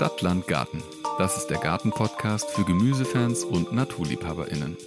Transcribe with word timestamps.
Stadtland 0.00 0.46
Garten. 0.46 0.82
Das 1.18 1.36
ist 1.36 1.48
der 1.48 1.58
Garten-Podcast 1.58 2.48
für 2.48 2.64
Gemüsefans 2.64 3.44
und 3.44 3.70
NaturliebhaberInnen. 3.70 4.78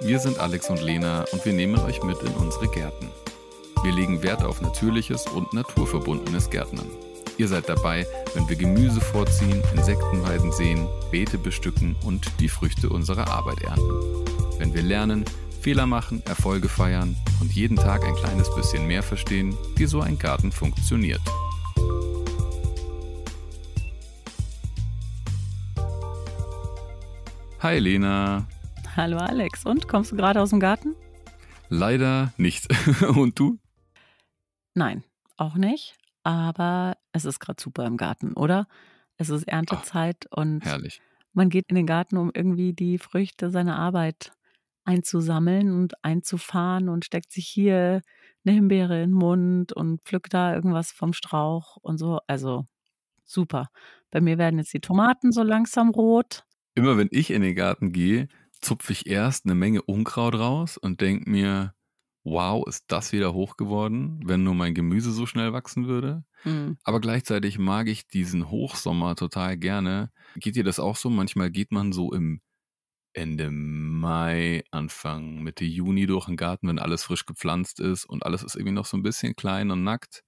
Wir 0.00 0.18
sind 0.18 0.38
Alex 0.38 0.70
und 0.70 0.80
Lena 0.80 1.26
und 1.30 1.44
wir 1.44 1.52
nehmen 1.52 1.78
euch 1.80 2.02
mit 2.02 2.22
in 2.22 2.32
unsere 2.32 2.68
Gärten. 2.68 3.10
Wir 3.82 3.92
legen 3.92 4.22
Wert 4.22 4.42
auf 4.42 4.62
natürliches 4.62 5.26
und 5.26 5.52
naturverbundenes 5.52 6.48
Gärtnern. 6.48 6.86
Ihr 7.36 7.48
seid 7.48 7.68
dabei, 7.68 8.06
wenn 8.32 8.48
wir 8.48 8.56
Gemüse 8.56 9.02
vorziehen, 9.02 9.62
Insektenweiden 9.76 10.52
sehen, 10.52 10.88
Beete 11.10 11.36
bestücken 11.36 11.94
und 12.06 12.24
die 12.40 12.48
Früchte 12.48 12.88
unserer 12.88 13.28
Arbeit 13.28 13.60
ernten. 13.60 14.24
Wenn 14.56 14.72
wir 14.72 14.82
lernen, 14.82 15.26
Fehler 15.60 15.84
machen, 15.84 16.22
Erfolge 16.24 16.70
feiern 16.70 17.14
und 17.42 17.52
jeden 17.52 17.76
Tag 17.76 18.06
ein 18.06 18.14
kleines 18.14 18.48
bisschen 18.54 18.86
mehr 18.86 19.02
verstehen, 19.02 19.54
wie 19.76 19.84
so 19.84 20.00
ein 20.00 20.18
Garten 20.18 20.50
funktioniert. 20.50 21.20
Hi 27.72 27.78
Lena. 27.78 28.46
Hallo 28.96 29.16
Alex. 29.16 29.64
Und 29.64 29.88
kommst 29.88 30.12
du 30.12 30.16
gerade 30.16 30.42
aus 30.42 30.50
dem 30.50 30.60
Garten? 30.60 30.94
Leider 31.70 32.34
nicht. 32.36 32.68
Und 33.16 33.38
du? 33.38 33.60
Nein, 34.74 35.04
auch 35.38 35.54
nicht. 35.54 35.96
Aber 36.22 36.98
es 37.12 37.24
ist 37.24 37.40
gerade 37.40 37.62
super 37.62 37.86
im 37.86 37.96
Garten, 37.96 38.34
oder? 38.34 38.66
Es 39.16 39.30
ist 39.30 39.48
Erntezeit 39.48 40.26
Ach, 40.32 40.36
und 40.42 40.62
herrlich. 40.66 41.00
man 41.32 41.48
geht 41.48 41.64
in 41.70 41.76
den 41.76 41.86
Garten, 41.86 42.18
um 42.18 42.30
irgendwie 42.34 42.74
die 42.74 42.98
Früchte 42.98 43.50
seiner 43.50 43.78
Arbeit 43.78 44.32
einzusammeln 44.84 45.72
und 45.72 45.94
einzufahren 46.04 46.90
und 46.90 47.06
steckt 47.06 47.32
sich 47.32 47.48
hier 47.48 48.02
eine 48.44 48.54
Himbeere 48.54 49.02
in 49.02 49.12
den 49.12 49.18
Mund 49.18 49.72
und 49.72 50.02
pflückt 50.02 50.34
da 50.34 50.54
irgendwas 50.54 50.92
vom 50.92 51.14
Strauch 51.14 51.78
und 51.78 51.96
so. 51.96 52.20
Also 52.26 52.66
super. 53.24 53.70
Bei 54.10 54.20
mir 54.20 54.36
werden 54.36 54.58
jetzt 54.58 54.74
die 54.74 54.80
Tomaten 54.80 55.32
so 55.32 55.42
langsam 55.42 55.88
rot. 55.88 56.44
Immer 56.74 56.96
wenn 56.96 57.08
ich 57.10 57.30
in 57.30 57.42
den 57.42 57.54
Garten 57.54 57.92
gehe, 57.92 58.28
zupfe 58.60 58.92
ich 58.92 59.06
erst 59.06 59.44
eine 59.44 59.54
Menge 59.54 59.82
Unkraut 59.82 60.34
raus 60.34 60.78
und 60.78 61.00
denke 61.00 61.28
mir, 61.28 61.74
wow, 62.24 62.66
ist 62.66 62.84
das 62.88 63.12
wieder 63.12 63.34
hoch 63.34 63.56
geworden, 63.56 64.20
wenn 64.24 64.44
nur 64.44 64.54
mein 64.54 64.74
Gemüse 64.74 65.10
so 65.12 65.26
schnell 65.26 65.52
wachsen 65.52 65.86
würde. 65.86 66.24
Mhm. 66.44 66.78
Aber 66.84 67.00
gleichzeitig 67.00 67.58
mag 67.58 67.88
ich 67.88 68.06
diesen 68.06 68.48
Hochsommer 68.48 69.16
total 69.16 69.56
gerne. 69.56 70.10
Geht 70.36 70.56
dir 70.56 70.64
das 70.64 70.78
auch 70.78 70.96
so? 70.96 71.10
Manchmal 71.10 71.50
geht 71.50 71.72
man 71.72 71.92
so 71.92 72.12
im 72.12 72.40
Ende 73.14 73.50
Mai, 73.50 74.64
Anfang 74.70 75.42
Mitte 75.42 75.64
Juni 75.64 76.06
durch 76.06 76.26
den 76.26 76.36
Garten, 76.36 76.68
wenn 76.68 76.78
alles 76.78 77.04
frisch 77.04 77.26
gepflanzt 77.26 77.80
ist 77.80 78.04
und 78.06 78.24
alles 78.24 78.42
ist 78.42 78.54
irgendwie 78.56 78.72
noch 78.74 78.86
so 78.86 78.96
ein 78.96 79.02
bisschen 79.02 79.36
klein 79.36 79.70
und 79.70 79.84
nackt. 79.84 80.22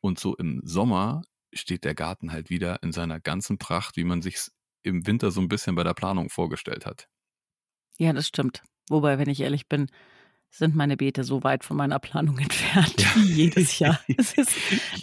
Und 0.00 0.18
so 0.20 0.36
im 0.36 0.60
Sommer 0.64 1.22
steht 1.52 1.84
der 1.84 1.94
Garten 1.94 2.32
halt 2.32 2.50
wieder 2.50 2.82
in 2.82 2.92
seiner 2.92 3.20
ganzen 3.20 3.58
Pracht, 3.58 3.96
wie 3.96 4.04
man 4.04 4.22
sich 4.22 4.38
im 4.82 5.06
Winter 5.06 5.30
so 5.30 5.40
ein 5.40 5.48
bisschen 5.48 5.74
bei 5.74 5.84
der 5.84 5.94
Planung 5.94 6.28
vorgestellt 6.28 6.86
hat. 6.86 7.08
Ja, 7.98 8.12
das 8.12 8.26
stimmt. 8.26 8.62
Wobei, 8.88 9.18
wenn 9.18 9.28
ich 9.28 9.40
ehrlich 9.40 9.68
bin, 9.68 9.88
sind 10.50 10.76
meine 10.76 10.96
Beete 10.96 11.24
so 11.24 11.42
weit 11.42 11.64
von 11.64 11.76
meiner 11.76 11.98
Planung 11.98 12.38
entfernt 12.38 13.00
ja. 13.00 13.08
wie 13.16 13.32
jedes 13.32 13.78
Jahr. 13.78 13.98
Ist, 14.06 14.36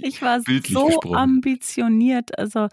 ich 0.01 0.21
war 0.21 0.41
Bildlich 0.41 0.73
so 0.73 0.85
gesprochen. 0.85 1.15
ambitioniert. 1.15 2.37
Also 2.37 2.67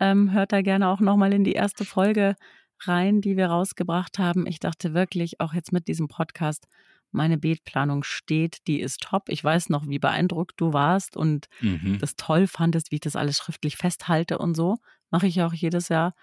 ähm, 0.00 0.32
hört 0.32 0.52
da 0.52 0.62
gerne 0.62 0.88
auch 0.88 1.00
nochmal 1.00 1.32
in 1.32 1.44
die 1.44 1.52
erste 1.52 1.84
Folge 1.84 2.36
rein, 2.82 3.20
die 3.20 3.36
wir 3.36 3.46
rausgebracht 3.46 4.18
haben. 4.18 4.46
Ich 4.46 4.60
dachte 4.60 4.92
wirklich, 4.92 5.40
auch 5.40 5.54
jetzt 5.54 5.72
mit 5.72 5.88
diesem 5.88 6.08
Podcast, 6.08 6.66
meine 7.12 7.38
Beetplanung 7.38 8.02
steht, 8.02 8.66
die 8.66 8.80
ist 8.80 9.00
top. 9.00 9.28
Ich 9.28 9.42
weiß 9.42 9.70
noch, 9.70 9.88
wie 9.88 9.98
beeindruckt 9.98 10.60
du 10.60 10.72
warst 10.72 11.16
und 11.16 11.46
mhm. 11.60 11.98
das 11.98 12.16
toll 12.16 12.46
fandest, 12.46 12.90
wie 12.90 12.96
ich 12.96 13.00
das 13.00 13.16
alles 13.16 13.38
schriftlich 13.38 13.76
festhalte 13.76 14.38
und 14.38 14.54
so. 14.54 14.76
Mache 15.10 15.26
ich 15.26 15.40
auch 15.42 15.54
jedes 15.54 15.88
Jahr. 15.88 16.14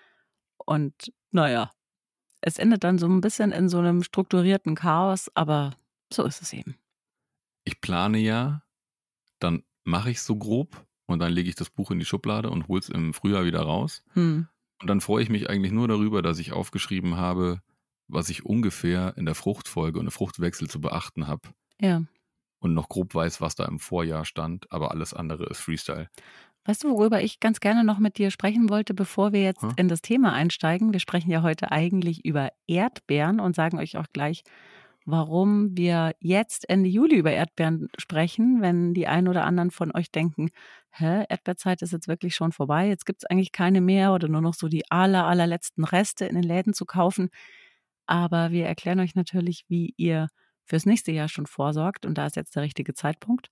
Und 0.66 1.14
naja, 1.32 1.72
es 2.42 2.58
endet 2.58 2.84
dann 2.84 2.98
so 2.98 3.08
ein 3.08 3.22
bisschen 3.22 3.52
in 3.52 3.70
so 3.70 3.80
einem 3.80 4.04
strukturierten 4.04 4.76
Chaos, 4.76 5.32
aber 5.34 5.72
so 6.12 6.24
ist 6.24 6.42
es 6.42 6.54
eben. 6.54 6.76
Ich 7.64 7.80
plane 7.80 8.20
ja, 8.20 8.64
dann 9.40 9.64
mache 9.84 10.12
ich 10.12 10.22
so 10.22 10.36
grob 10.36 10.86
und 11.06 11.20
dann 11.20 11.32
lege 11.32 11.50
ich 11.50 11.56
das 11.56 11.70
Buch 11.70 11.92
in 11.92 12.00
die 12.00 12.06
Schublade 12.06 12.50
und 12.50 12.68
hole 12.68 12.80
es 12.80 12.90
im 12.90 13.14
Frühjahr 13.14 13.46
wieder 13.46 13.62
raus. 13.62 14.04
Hm. 14.14 14.48
Und 14.82 14.88
dann 14.88 15.02
freue 15.02 15.24
ich 15.24 15.30
mich 15.30 15.50
eigentlich 15.50 15.72
nur 15.72 15.88
darüber, 15.88 16.22
dass 16.22 16.40
ich 16.40 16.52
aufgeschrieben 16.52 17.16
habe, 17.16 17.62
was 18.08 18.30
ich 18.30 18.46
ungefähr 18.46 19.14
in 19.18 19.26
der 19.26 19.36
Fruchtfolge 19.36 20.00
und 20.00 20.06
der 20.06 20.12
Fruchtwechsel 20.12 20.70
zu 20.70 20.82
beachten 20.82 21.28
habe. 21.28 21.50
Ja. 21.80 22.04
Und 22.60 22.74
noch 22.74 22.90
grob 22.90 23.16
weiß, 23.16 23.40
was 23.40 23.56
da 23.56 23.66
im 23.66 23.80
Vorjahr 23.80 24.26
stand, 24.26 24.72
aber 24.72 24.92
alles 24.92 25.14
andere 25.14 25.46
ist 25.46 25.60
Freestyle. 25.60 26.10
Weißt 26.66 26.84
du, 26.84 26.90
worüber 26.90 27.22
ich 27.22 27.40
ganz 27.40 27.60
gerne 27.60 27.84
noch 27.84 28.00
mit 28.00 28.18
dir 28.18 28.32
sprechen 28.32 28.70
wollte, 28.70 28.94
bevor 28.94 29.34
wir 29.34 29.44
jetzt 29.44 29.64
hm? 29.64 29.74
in 29.76 29.88
das 29.90 30.02
Thema 30.02 30.34
einsteigen? 30.34 30.94
Wir 30.94 31.02
sprechen 31.02 31.30
ja 31.30 31.42
heute 31.42 31.72
eigentlich 31.72 32.24
über 32.24 32.50
Erdbeeren 32.68 33.40
und 33.40 33.56
sagen 33.56 33.80
euch 33.80 33.98
auch 33.98 34.08
gleich, 34.14 34.44
warum 35.06 35.76
wir 35.78 36.16
jetzt 36.20 36.70
Ende 36.70 36.88
Juli 36.88 37.18
über 37.18 37.32
Erdbeeren 37.32 37.90
sprechen, 37.98 38.62
wenn 38.62 38.94
die 38.94 39.08
einen 39.08 39.28
oder 39.28 39.44
anderen 39.44 39.72
von 39.72 39.94
euch 39.94 40.12
denken, 40.12 40.50
hä, 40.92 41.26
Erdbeerzeit 41.28 41.82
ist 41.82 41.92
jetzt 41.92 42.08
wirklich 42.08 42.36
schon 42.36 42.54
vorbei, 42.54 42.88
jetzt 42.88 43.06
gibt 43.06 43.24
es 43.24 43.30
eigentlich 43.30 43.52
keine 43.52 43.82
mehr 43.82 44.14
oder 44.14 44.30
nur 44.30 44.42
noch 44.42 44.54
so 44.54 44.70
die 44.70 44.90
aller, 44.90 45.26
allerletzten 45.26 45.84
Reste 45.84 46.26
in 46.26 46.36
den 46.36 46.44
Läden 46.44 46.74
zu 46.74 46.86
kaufen. 46.86 47.30
Aber 48.06 48.52
wir 48.52 48.66
erklären 48.66 49.00
euch 49.02 49.16
natürlich, 49.16 49.66
wie 49.68 49.94
ihr 49.98 50.30
fürs 50.66 50.86
nächste 50.86 51.12
Jahr 51.12 51.28
schon 51.28 51.46
vorsorgt 51.46 52.06
und 52.06 52.18
da 52.18 52.26
ist 52.26 52.38
jetzt 52.38 52.56
der 52.56 52.64
richtige 52.64 52.94
Zeitpunkt. 52.94 53.50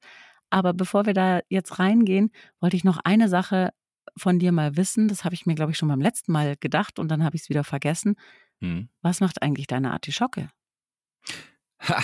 Aber 0.52 0.74
bevor 0.74 1.06
wir 1.06 1.14
da 1.14 1.42
jetzt 1.50 1.80
reingehen, 1.80 2.32
wollte 2.60 2.76
ich 2.76 2.84
noch 2.84 3.00
eine 3.04 3.28
Sache 3.28 3.74
von 4.18 4.38
dir 4.38 4.52
mal 4.52 4.78
wissen. 4.78 5.08
Das 5.08 5.24
habe 5.24 5.34
ich 5.34 5.46
mir, 5.46 5.56
glaube 5.56 5.72
ich, 5.72 5.78
schon 5.78 5.90
beim 5.90 6.02
letzten 6.02 6.32
Mal 6.32 6.56
gedacht 6.58 7.00
und 7.00 7.10
dann 7.10 7.24
habe 7.24 7.36
ich 7.36 7.44
es 7.44 7.50
wieder 7.50 7.64
vergessen. 7.64 8.16
Hm. 8.60 8.90
Was 9.02 9.22
macht 9.22 9.42
eigentlich 9.42 9.68
deine 9.68 9.92
Artischocke? 9.92 10.50
Ha! 11.80 12.04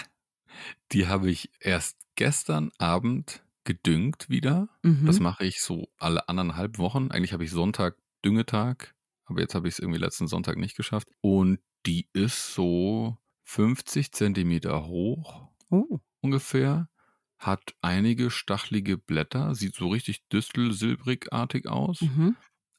Die 0.91 1.07
habe 1.07 1.29
ich 1.29 1.51
erst 1.59 1.97
gestern 2.15 2.71
Abend 2.79 3.43
gedüngt 3.63 4.29
wieder. 4.29 4.69
Mhm. 4.81 5.05
Das 5.05 5.19
mache 5.19 5.45
ich 5.45 5.61
so 5.61 5.89
alle 5.97 6.27
anderthalb 6.29 6.77
Wochen. 6.79 7.11
Eigentlich 7.11 7.33
habe 7.33 7.43
ich 7.43 7.51
Sonntag 7.51 7.95
Düngetag, 8.25 8.95
aber 9.25 9.41
jetzt 9.41 9.53
habe 9.53 9.67
ich 9.67 9.75
es 9.75 9.79
irgendwie 9.79 9.99
letzten 9.99 10.27
Sonntag 10.27 10.57
nicht 10.57 10.75
geschafft. 10.75 11.09
Und 11.21 11.59
die 11.85 12.07
ist 12.13 12.53
so 12.53 13.17
50 13.43 14.11
Zentimeter 14.13 14.87
hoch 14.87 15.49
oh. 15.69 15.99
ungefähr 16.21 16.89
hat 17.37 17.75
einige 17.81 18.31
stachelige 18.31 18.97
Blätter, 18.97 19.53
sieht 19.55 19.75
so 19.75 19.89
richtig 19.89 20.27
düstel-silbrigartig 20.29 21.67
aus. 21.67 22.01
Mhm. 22.01 22.35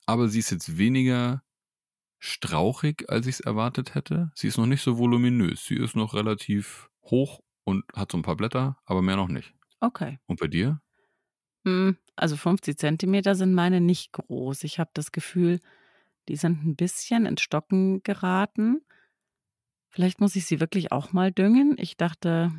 Aber 0.07 0.29
sie 0.29 0.41
ist 0.41 0.51
jetzt 0.51 0.79
weniger 0.79 1.43
strauchig, 2.19 3.05
als 3.09 3.27
ich 3.27 3.37
es 3.37 3.41
erwartet 3.41 3.95
hätte. 3.95 4.33
Sie 4.35 4.49
ist 4.49 4.59
noch 4.59 4.67
nicht 4.67 4.83
so 4.83 4.99
voluminös. 4.99 5.65
Sie 5.65 5.77
ist 5.77 5.95
noch 5.95 6.15
relativ 6.15 6.89
hoch 7.03 7.41
und 7.65 7.85
hat 7.95 8.11
so 8.11 8.19
ein 8.19 8.23
paar 8.23 8.37
Blätter, 8.37 8.79
aber 8.85 9.03
mehr 9.03 9.17
noch 9.17 9.29
nicht. 9.29 9.55
Okay. 9.81 10.19
Und 10.27 10.41
bei 10.41 10.49
dir? 10.49 10.81
Hm, 11.65 11.97
also 12.17 12.37
50 12.37 12.77
Zentimeter 12.79 13.35
sind 13.35 13.55
meine 13.55 13.81
nicht 13.81 14.13
groß. 14.13 14.65
Ich 14.65 14.79
habe 14.79 14.91
das 14.95 15.13
Gefühl, 15.13 15.61
die 16.29 16.37
sind 16.37 16.65
ein 16.65 16.77
bisschen 16.77 17.27
ins 17.27 17.43
Stocken 17.43 18.03
geraten. 18.03 18.83
Vielleicht 19.89 20.21
muss 20.21 20.37
ich 20.37 20.47
sie 20.47 20.61
wirklich 20.61 20.93
auch 20.93 21.13
mal 21.13 21.33
düngen. 21.33 21.77
Ich 21.79 21.97
dachte, 21.97 22.53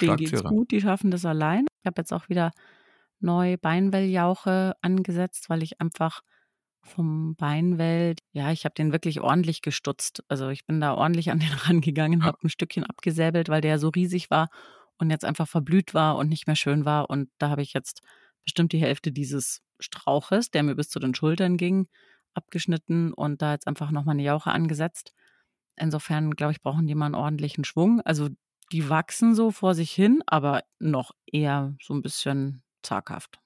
Denen 0.00 0.16
geht's 0.16 0.42
gut, 0.42 0.70
die 0.70 0.80
schaffen 0.80 1.10
das 1.10 1.24
allein. 1.24 1.66
Ich 1.80 1.86
habe 1.86 2.00
jetzt 2.00 2.12
auch 2.12 2.28
wieder 2.28 2.50
neu 3.20 3.56
Beinwelljauche 3.56 4.74
angesetzt, 4.80 5.48
weil 5.48 5.62
ich 5.62 5.80
einfach 5.80 6.22
vom 6.84 7.36
Beinwell, 7.36 8.16
ja, 8.32 8.50
ich 8.50 8.64
habe 8.64 8.74
den 8.74 8.92
wirklich 8.92 9.20
ordentlich 9.20 9.62
gestutzt. 9.62 10.24
Also 10.28 10.48
ich 10.48 10.66
bin 10.66 10.80
da 10.80 10.94
ordentlich 10.94 11.30
an 11.30 11.38
den 11.38 11.52
rangegangen, 11.66 12.20
ja. 12.20 12.26
habe 12.26 12.38
ein 12.42 12.48
Stückchen 12.48 12.84
abgesäbelt, 12.84 13.48
weil 13.48 13.60
der 13.60 13.78
so 13.78 13.88
riesig 13.88 14.30
war 14.30 14.48
und 14.98 15.10
jetzt 15.10 15.24
einfach 15.24 15.48
verblüht 15.48 15.94
war 15.94 16.16
und 16.16 16.28
nicht 16.28 16.46
mehr 16.46 16.56
schön 16.56 16.84
war. 16.84 17.08
Und 17.08 17.30
da 17.38 17.50
habe 17.50 17.62
ich 17.62 17.72
jetzt 17.72 18.02
bestimmt 18.44 18.72
die 18.72 18.80
Hälfte 18.80 19.12
dieses 19.12 19.62
Strauches, 19.78 20.50
der 20.50 20.62
mir 20.62 20.74
bis 20.74 20.88
zu 20.88 20.98
den 20.98 21.14
Schultern 21.14 21.56
ging, 21.56 21.88
abgeschnitten 22.34 23.12
und 23.12 23.42
da 23.42 23.52
jetzt 23.52 23.66
einfach 23.66 23.90
nochmal 23.90 24.14
eine 24.14 24.22
Jauche 24.22 24.50
angesetzt. 24.50 25.12
Insofern, 25.76 26.32
glaube 26.32 26.52
ich, 26.52 26.60
brauchen 26.60 26.86
die 26.86 26.94
mal 26.94 27.06
einen 27.06 27.14
ordentlichen 27.14 27.64
Schwung. 27.64 28.00
Also 28.00 28.28
die 28.72 28.88
wachsen 28.88 29.34
so 29.34 29.50
vor 29.50 29.74
sich 29.74 29.92
hin, 29.92 30.22
aber 30.26 30.64
noch 30.78 31.12
eher 31.26 31.76
so 31.82 31.94
ein 31.94 32.02
bisschen 32.02 32.62
zaghaft. 32.82 33.38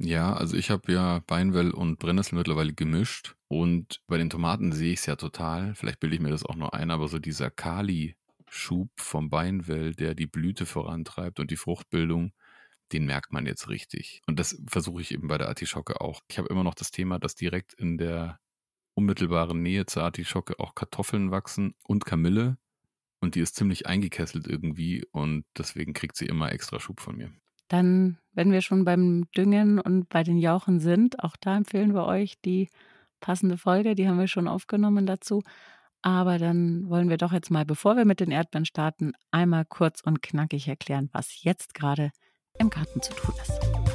Ja, 0.00 0.32
also 0.34 0.56
ich 0.56 0.70
habe 0.70 0.92
ja 0.92 1.20
Beinwell 1.26 1.70
und 1.70 1.98
Brennnessel 1.98 2.36
mittlerweile 2.36 2.72
gemischt 2.72 3.34
und 3.48 4.00
bei 4.06 4.18
den 4.18 4.30
Tomaten 4.30 4.72
sehe 4.72 4.92
ich 4.92 5.00
es 5.00 5.06
ja 5.06 5.16
total. 5.16 5.74
Vielleicht 5.74 5.98
bilde 5.98 6.16
ich 6.16 6.22
mir 6.22 6.30
das 6.30 6.44
auch 6.44 6.54
nur 6.54 6.74
ein, 6.74 6.90
aber 6.90 7.08
so 7.08 7.18
dieser 7.18 7.50
Kali-Schub 7.50 8.90
vom 8.96 9.30
Beinwell, 9.30 9.94
der 9.94 10.14
die 10.14 10.26
Blüte 10.26 10.66
vorantreibt 10.66 11.40
und 11.40 11.50
die 11.50 11.56
Fruchtbildung, 11.56 12.32
den 12.92 13.06
merkt 13.06 13.32
man 13.32 13.44
jetzt 13.46 13.68
richtig. 13.68 14.22
Und 14.26 14.38
das 14.38 14.60
versuche 14.68 15.00
ich 15.00 15.12
eben 15.12 15.28
bei 15.28 15.38
der 15.38 15.48
Artischocke 15.48 16.00
auch. 16.00 16.20
Ich 16.28 16.38
habe 16.38 16.48
immer 16.48 16.64
noch 16.64 16.74
das 16.74 16.90
Thema, 16.90 17.18
dass 17.18 17.34
direkt 17.34 17.74
in 17.74 17.98
der 17.98 18.38
unmittelbaren 18.94 19.62
Nähe 19.62 19.86
zur 19.86 20.04
Artischocke 20.04 20.58
auch 20.58 20.74
Kartoffeln 20.74 21.30
wachsen 21.30 21.74
und 21.84 22.04
Kamille. 22.04 22.56
Und 23.20 23.34
die 23.34 23.40
ist 23.40 23.56
ziemlich 23.56 23.86
eingekesselt 23.86 24.46
irgendwie 24.46 25.04
und 25.10 25.44
deswegen 25.56 25.92
kriegt 25.92 26.16
sie 26.16 26.26
immer 26.26 26.52
extra 26.52 26.78
Schub 26.78 27.00
von 27.00 27.16
mir. 27.16 27.32
Dann, 27.66 28.18
wenn 28.32 28.52
wir 28.52 28.62
schon 28.62 28.84
beim 28.84 29.26
Düngen 29.36 29.80
und 29.80 30.08
bei 30.08 30.22
den 30.22 30.38
Jauchen 30.38 30.80
sind, 30.80 31.22
auch 31.22 31.36
da 31.36 31.56
empfehlen 31.56 31.94
wir 31.94 32.06
euch 32.06 32.40
die 32.40 32.68
passende 33.20 33.58
Folge, 33.58 33.94
die 33.94 34.08
haben 34.08 34.18
wir 34.18 34.28
schon 34.28 34.48
aufgenommen 34.48 35.06
dazu. 35.06 35.42
Aber 36.00 36.38
dann 36.38 36.88
wollen 36.88 37.08
wir 37.08 37.16
doch 37.16 37.32
jetzt 37.32 37.50
mal, 37.50 37.64
bevor 37.64 37.96
wir 37.96 38.04
mit 38.04 38.20
den 38.20 38.30
Erdbeeren 38.30 38.64
starten, 38.64 39.12
einmal 39.30 39.64
kurz 39.64 40.00
und 40.00 40.22
knackig 40.22 40.68
erklären, 40.68 41.10
was 41.12 41.42
jetzt 41.42 41.74
gerade 41.74 42.12
im 42.58 42.70
Garten 42.70 43.02
zu 43.02 43.12
tun 43.14 43.34
ist. 43.42 43.87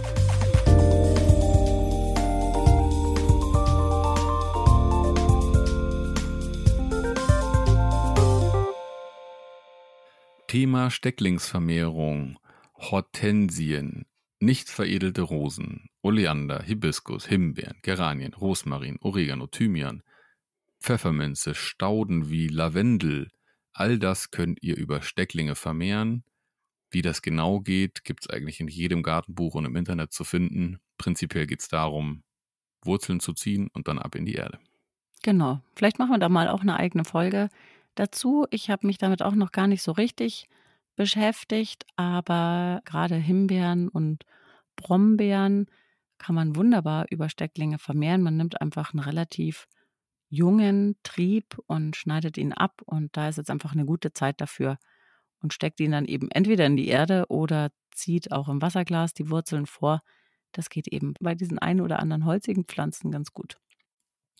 Thema 10.53 10.91
Stecklingsvermehrung, 10.91 12.37
Hortensien, 12.75 14.05
nicht 14.39 14.69
veredelte 14.69 15.23
Rosen, 15.23 15.89
Oleander, 16.03 16.61
Hibiskus, 16.61 17.25
Himbeeren, 17.25 17.79
Geranien, 17.81 18.35
Rosmarin, 18.35 18.99
Oregano, 19.01 19.47
Thymian, 19.47 20.03
Pfefferminze, 20.79 21.55
Stauden 21.55 22.29
wie 22.29 22.49
Lavendel, 22.49 23.31
all 23.71 23.97
das 23.97 24.29
könnt 24.29 24.61
ihr 24.61 24.77
über 24.77 25.01
Stecklinge 25.01 25.55
vermehren. 25.55 26.23
Wie 26.91 27.01
das 27.01 27.23
genau 27.23 27.59
geht, 27.59 28.03
gibt 28.03 28.21
es 28.21 28.29
eigentlich 28.29 28.59
in 28.59 28.67
jedem 28.67 29.01
Gartenbuch 29.01 29.55
und 29.55 29.65
im 29.65 29.75
Internet 29.75 30.13
zu 30.13 30.23
finden. 30.23 30.77
Prinzipiell 30.99 31.47
geht 31.47 31.61
es 31.61 31.67
darum, 31.67 32.21
Wurzeln 32.85 33.19
zu 33.19 33.33
ziehen 33.33 33.69
und 33.73 33.87
dann 33.87 33.97
ab 33.97 34.13
in 34.13 34.25
die 34.25 34.35
Erde. 34.35 34.59
Genau. 35.23 35.61
Vielleicht 35.75 35.97
machen 35.97 36.11
wir 36.11 36.19
da 36.19 36.29
mal 36.29 36.47
auch 36.47 36.61
eine 36.61 36.77
eigene 36.77 37.05
Folge 37.05 37.49
dazu. 37.95 38.45
Ich 38.51 38.69
habe 38.69 38.87
mich 38.87 38.97
damit 38.97 39.21
auch 39.21 39.35
noch 39.35 39.51
gar 39.51 39.67
nicht 39.67 39.81
so 39.83 39.91
richtig 39.91 40.47
beschäftigt, 40.95 41.85
aber 41.95 42.81
gerade 42.85 43.15
Himbeeren 43.15 43.89
und 43.89 44.25
Brombeeren 44.75 45.67
kann 46.17 46.35
man 46.35 46.55
wunderbar 46.55 47.05
über 47.09 47.29
Stecklinge 47.29 47.79
vermehren. 47.79 48.21
Man 48.21 48.37
nimmt 48.37 48.61
einfach 48.61 48.93
einen 48.93 49.03
relativ 49.03 49.67
jungen 50.29 50.95
Trieb 51.03 51.57
und 51.67 51.95
schneidet 51.95 52.37
ihn 52.37 52.53
ab 52.53 52.81
und 52.85 53.15
da 53.17 53.29
ist 53.29 53.37
jetzt 53.37 53.51
einfach 53.51 53.73
eine 53.73 53.85
gute 53.85 54.13
Zeit 54.13 54.41
dafür 54.41 54.77
und 55.41 55.53
steckt 55.53 55.79
ihn 55.79 55.91
dann 55.91 56.05
eben 56.05 56.31
entweder 56.31 56.65
in 56.65 56.77
die 56.77 56.87
Erde 56.87 57.25
oder 57.29 57.71
zieht 57.91 58.31
auch 58.31 58.49
im 58.49 58.61
Wasserglas 58.61 59.13
die 59.13 59.29
Wurzeln 59.29 59.65
vor. 59.67 60.01
Das 60.53 60.69
geht 60.69 60.87
eben 60.87 61.13
bei 61.19 61.35
diesen 61.35 61.59
ein 61.59 61.81
oder 61.81 61.99
anderen 61.99 62.25
holzigen 62.25 62.65
Pflanzen 62.65 63.11
ganz 63.11 63.33
gut. 63.33 63.57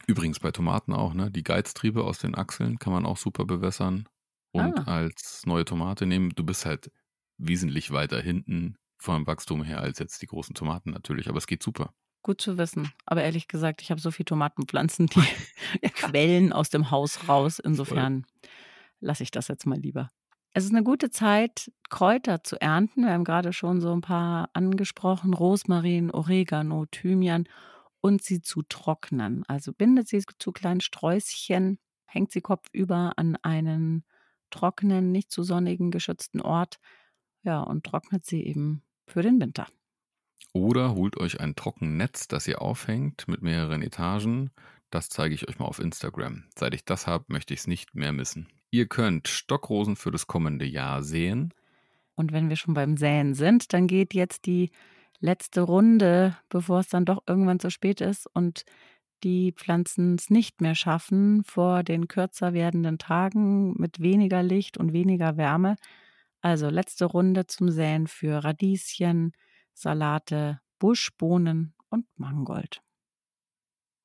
Übrigens 0.08 0.40
bei 0.40 0.52
Tomaten 0.52 0.94
auch, 0.94 1.14
ne? 1.14 1.32
Die 1.32 1.44
Geiztriebe 1.44 2.04
aus 2.04 2.20
den 2.20 2.36
Achseln 2.36 2.80
kann 2.80 2.94
man 2.94 3.06
auch 3.06 3.18
super 3.18 3.46
bewässern 3.46 4.08
und 4.52 4.80
ah. 4.80 4.84
als 4.84 5.46
neue 5.46 5.66
Tomate 5.66 6.06
nehmen. 6.06 6.32
Du 6.36 6.44
bist 6.44 6.66
halt 6.66 6.92
wesentlich 7.38 7.92
weiter 7.92 8.22
hinten 8.22 8.76
vom 8.98 9.28
Wachstum 9.28 9.64
her 9.64 9.80
als 9.80 10.00
jetzt 10.00 10.22
die 10.22 10.28
großen 10.28 10.56
Tomaten 10.56 10.92
natürlich, 10.92 11.28
aber 11.28 11.38
es 11.38 11.48
geht 11.48 11.64
super. 11.64 11.94
Gut 12.22 12.40
zu 12.40 12.58
wissen. 12.58 12.92
Aber 13.06 13.22
ehrlich 13.22 13.50
gesagt, 13.50 13.82
ich 13.82 13.92
habe 13.92 14.00
so 14.00 14.12
viele 14.12 14.26
Tomatenpflanzen, 14.26 15.08
die 15.08 15.22
quellen 15.94 16.54
aus 16.54 16.70
dem 16.70 16.90
Haus 16.90 17.28
raus. 17.28 17.60
Insofern 17.60 18.26
lasse 19.00 19.24
ich 19.24 19.32
das 19.32 19.48
jetzt 19.48 19.66
mal 19.66 19.78
lieber. 19.78 20.10
Es 20.54 20.66
ist 20.66 20.72
eine 20.72 20.84
gute 20.84 21.10
Zeit, 21.10 21.72
Kräuter 21.90 22.44
zu 22.44 22.62
ernten. 22.62 23.06
Wir 23.06 23.14
haben 23.14 23.24
gerade 23.24 23.54
schon 23.54 23.82
so 23.82 23.92
ein 23.92 24.02
paar 24.02 24.50
angesprochen: 24.54 25.34
Rosmarin, 25.34 26.12
Oregano, 26.12 26.86
Thymian 26.86 27.48
und 28.04 28.22
sie 28.22 28.42
zu 28.42 28.64
trocknen. 28.64 29.46
Also 29.48 29.72
bindet 29.72 30.10
sie 30.10 30.22
zu 30.38 30.52
kleinen 30.52 30.82
Sträußchen, 30.82 31.80
hängt 32.06 32.32
sie 32.34 32.42
kopfüber 32.42 33.14
an 33.16 33.38
einen 33.38 34.04
trockenen, 34.50 35.14
nicht 35.14 35.32
zu 35.32 35.42
sonnigen, 35.44 35.90
geschützten 35.90 36.42
Ort. 36.42 36.80
Ja, 37.44 37.62
und 37.62 37.86
trocknet 37.86 38.26
sie 38.26 38.44
eben 38.44 38.84
für 39.08 39.22
den 39.22 39.40
Winter. 39.40 39.68
Oder 40.52 40.94
holt 40.96 41.18
euch 41.18 41.40
ein 41.40 41.56
Trockennetz, 41.56 42.28
das 42.28 42.46
ihr 42.46 42.62
aufhängt 42.62 43.30
mit 43.30 43.42
mehreren 43.42 43.82
Etagen. 43.82 44.52
Das 44.90 45.08
zeige 45.08 45.34
ich 45.34 45.48
euch 45.48 45.58
mal 45.58 45.66
auf 45.66 45.80
Instagram. 45.80 46.44
Seit 46.58 46.74
ich 46.74 46.84
das 46.84 47.08
habe, 47.08 47.26
möchte 47.30 47.54
ich 47.54 47.62
es 47.62 47.68
nicht 47.68 47.96
mehr 47.96 48.12
missen. 48.12 48.50
Ihr 48.70 48.88
könnt 48.88 49.30
Stockrosen 49.30 49.96
für 49.96 50.12
das 50.12 50.28
kommende 50.28 50.66
Jahr 50.66 51.04
säen. 51.04 51.54
Und 52.16 52.34
wenn 52.34 52.50
wir 52.50 52.58
schon 52.58 52.74
beim 52.74 52.98
Säen 52.98 53.34
sind, 53.34 53.72
dann 53.72 53.88
geht 53.88 54.14
jetzt 54.14 54.46
die 54.46 54.72
letzte 55.24 55.62
Runde, 55.62 56.38
bevor 56.50 56.82
es 56.82 56.90
dann 56.90 57.06
doch 57.06 57.24
irgendwann 57.26 57.60
zu 57.60 57.72
spät 57.72 58.02
ist 58.02 58.28
und 58.34 58.66
die 59.24 59.54
Pflanzen 59.54 60.16
es 60.16 60.30
nicht 60.30 60.60
mehr 60.60 60.76
schaffen 60.76 61.44
vor 61.46 61.84
den 61.84 62.10
kürzer 62.10 62.54
werdenden 62.54 62.98
Tagen 62.98 63.74
mit 63.80 64.02
weniger 64.02 64.44
Licht 64.44 64.78
und 64.78 64.92
weniger 64.92 65.38
Wärme. 65.38 65.78
Also 66.42 66.70
letzte 66.70 67.06
Runde 67.06 67.48
zum 67.48 67.70
Säen 67.72 68.08
für 68.08 68.44
Radieschen, 68.44 69.32
Salate, 69.74 70.60
Buschbohnen 70.78 71.74
und 71.90 72.06
Mangold. 72.18 72.82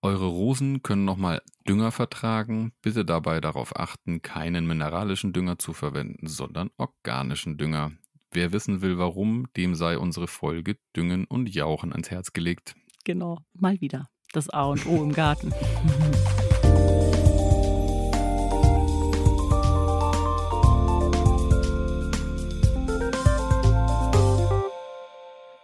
Eure 0.03 0.27
Rosen 0.27 0.85
können 0.85 1.05
nochmal 1.05 1.43
Dünger 1.67 1.91
vertragen. 1.91 2.73
Bitte 2.81 3.05
dabei 3.05 3.41
darauf 3.41 3.75
achten, 3.75 4.23
keinen 4.23 4.69
mineralischen 4.69 5.33
Dünger 5.33 5.59
zu 5.59 5.73
verwenden, 5.73 6.29
sondern 6.29 6.71
organischen 6.77 7.59
Dünger. 7.59 7.91
Wer 8.31 8.53
wissen 8.53 8.83
will, 8.83 8.99
warum, 8.99 9.47
dem 9.57 9.75
sei 9.75 9.99
unsere 9.99 10.29
Folge 10.29 10.77
Düngen 10.95 11.25
und 11.25 11.49
Jauchen 11.49 11.93
ans 11.93 12.11
Herz 12.11 12.33
gelegt. 12.33 12.77
Genau, 13.05 13.39
mal 13.55 13.81
wieder. 13.81 14.09
Das 14.33 14.51
A 14.51 14.65
und 14.65 14.87
O 14.87 15.03
im 15.03 15.13
Garten. 15.13 15.53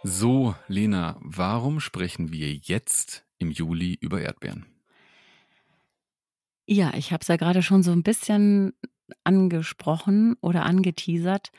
So, 0.07 0.53
Lena, 0.67 1.17
warum 1.19 1.79
sprechen 1.79 2.31
wir 2.31 2.53
jetzt 2.53 3.25
im 3.39 3.49
Juli 3.49 3.97
über 3.99 4.21
Erdbeeren? 4.21 4.67
Ja, 6.67 6.93
ich 6.93 7.11
habe 7.11 7.21
es 7.21 7.27
ja 7.27 7.37
gerade 7.37 7.63
schon 7.63 7.81
so 7.81 7.91
ein 7.91 8.03
bisschen 8.03 8.73
angesprochen 9.23 10.37
oder 10.41 10.63
angeteasert. 10.63 11.51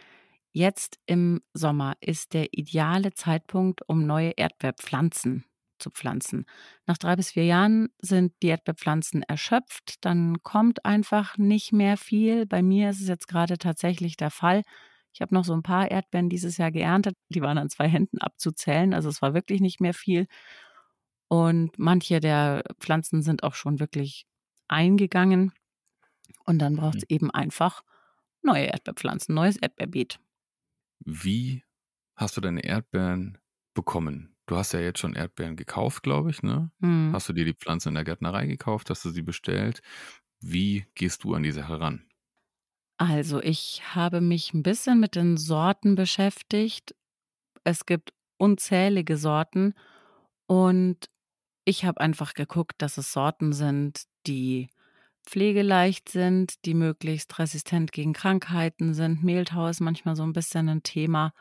Jetzt 0.57 0.99
im 1.05 1.43
Sommer 1.53 1.97
ist 2.01 2.33
der 2.33 2.47
ideale 2.53 3.13
Zeitpunkt, 3.13 3.87
um 3.91 4.07
neue 4.07 4.31
Erdbeerpflanzen 4.31 5.45
zu 5.79 5.91
pflanzen. 5.91 6.47
Nach 6.87 6.97
drei 6.97 7.15
bis 7.15 7.33
vier 7.33 7.45
Jahren 7.45 7.91
sind 7.99 8.33
die 8.43 8.47
Erdbeerpflanzen 8.47 9.23
erschöpft, 9.23 10.03
dann 10.03 10.43
kommt 10.43 10.87
einfach 10.87 11.37
nicht 11.37 11.75
mehr 11.75 11.99
viel. 11.99 12.47
Bei 12.47 12.63
mir 12.63 12.89
ist 12.89 13.03
es 13.03 13.09
jetzt 13.09 13.29
gerade 13.29 13.59
tatsächlich 13.59 14.17
der 14.17 14.31
Fall. 14.31 14.63
Ich 15.13 15.21
habe 15.21 15.35
noch 15.35 15.45
so 15.45 15.53
ein 15.53 15.63
paar 15.63 15.91
Erdbeeren 15.91 16.31
dieses 16.31 16.57
Jahr 16.57 16.71
geerntet. 16.71 17.19
Die 17.29 17.43
waren 17.43 17.59
an 17.59 17.69
zwei 17.69 17.87
Händen 17.87 18.17
abzuzählen. 18.17 18.95
Also 18.95 19.11
es 19.11 19.21
war 19.21 19.35
wirklich 19.35 19.61
nicht 19.61 19.83
mehr 19.83 19.93
viel. 19.93 20.27
Und 21.29 21.79
manche 21.79 22.19
der 22.19 22.65
Pflanzen 22.81 23.21
sind 23.21 23.43
auch 23.43 23.57
schon 23.57 23.79
wirklich 23.79 24.25
eingegangen. 24.69 25.53
Und 26.47 26.61
dann 26.61 26.77
braucht 26.77 26.97
es 26.97 27.03
mhm. 27.03 27.15
eben 27.15 27.31
einfach 27.31 27.83
neue 28.43 28.65
Erdbeerpflanzen, 28.65 29.35
neues 29.35 29.59
Erdbeerbeet. 29.59 30.19
Wie 31.07 31.65
hast 32.17 32.37
du 32.37 32.41
deine 32.43 32.65
Erdbeeren 32.65 33.39
bekommen? 33.75 34.37
Du 34.47 34.57
hast 34.57 34.73
ja 34.73 34.81
jetzt 34.81 34.99
schon 35.01 35.15
Erdbeeren 35.15 35.57
gekauft, 35.57 36.03
glaube 36.03 36.31
ich, 36.31 36.43
ne? 36.43 36.71
Mhm. 36.81 37.13
Hast 37.13 37.29
du 37.29 37.33
dir 37.33 37.45
die 37.45 37.55
Pflanze 37.55 37.89
in 37.89 37.95
der 37.95 38.05
Gärtnerei 38.05 38.47
gekauft? 38.47 38.91
Hast 38.91 39.05
du 39.05 39.11
sie 39.11 39.23
bestellt? 39.23 39.83
Wie 40.41 40.87
gehst 40.95 41.25
du 41.25 41.35
an 41.35 41.43
die 41.45 41.53
Sache 41.53 41.81
ran? 41.81 42.09
Also, 42.99 43.43
ich 43.43 43.95
habe 43.95 44.21
mich 44.21 44.55
ein 44.55 44.63
bisschen 44.63 45.01
mit 45.01 45.17
den 45.17 45.37
Sorten 45.37 45.95
beschäftigt. 45.97 46.95
Es 47.65 47.87
gibt 47.87 48.13
unzählige 48.39 49.17
Sorten 49.17 49.75
und 50.47 51.11
ich 51.67 51.85
habe 51.85 52.01
einfach 52.01 52.35
geguckt, 52.35 52.75
dass 52.79 52.99
es 52.99 53.13
Sorten 53.13 53.53
sind, 53.53 54.05
die 54.27 54.69
pflegeleicht 55.27 56.09
sind, 56.09 56.65
die 56.65 56.75
möglichst 56.75 57.39
resistent 57.39 57.93
gegen 57.93 58.13
Krankheiten 58.13 58.95
sind. 58.95 59.23
Mehltau 59.23 59.69
ist 59.69 59.81
manchmal 59.81 60.17
so 60.17 60.23
ein 60.23 60.33
bisschen 60.33 60.69
ein 60.69 60.83
Thema. 60.83 61.33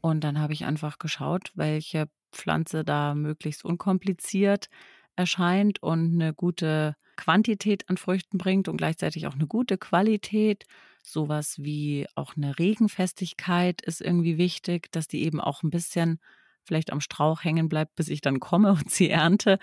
Und 0.00 0.24
dann 0.24 0.38
habe 0.38 0.52
ich 0.52 0.64
einfach 0.64 0.98
geschaut, 0.98 1.50
welche 1.54 2.06
Pflanze 2.32 2.84
da 2.84 3.14
möglichst 3.14 3.64
unkompliziert 3.64 4.68
erscheint 5.16 5.82
und 5.82 6.14
eine 6.14 6.32
gute 6.32 6.96
Quantität 7.16 7.88
an 7.90 7.98
Früchten 7.98 8.38
bringt 8.38 8.68
und 8.68 8.78
gleichzeitig 8.78 9.26
auch 9.26 9.34
eine 9.34 9.46
gute 9.46 9.76
Qualität. 9.76 10.64
Sowas 11.02 11.56
wie 11.58 12.06
auch 12.14 12.36
eine 12.36 12.58
Regenfestigkeit 12.58 13.82
ist 13.82 14.00
irgendwie 14.00 14.38
wichtig, 14.38 14.90
dass 14.92 15.08
die 15.08 15.24
eben 15.24 15.40
auch 15.40 15.62
ein 15.62 15.70
bisschen 15.70 16.18
vielleicht 16.64 16.92
am 16.92 17.00
Strauch 17.00 17.44
hängen 17.44 17.68
bleibt, 17.68 17.94
bis 17.96 18.08
ich 18.08 18.20
dann 18.20 18.40
komme 18.40 18.72
und 18.72 18.90
sie 18.90 19.10
ernte 19.10 19.58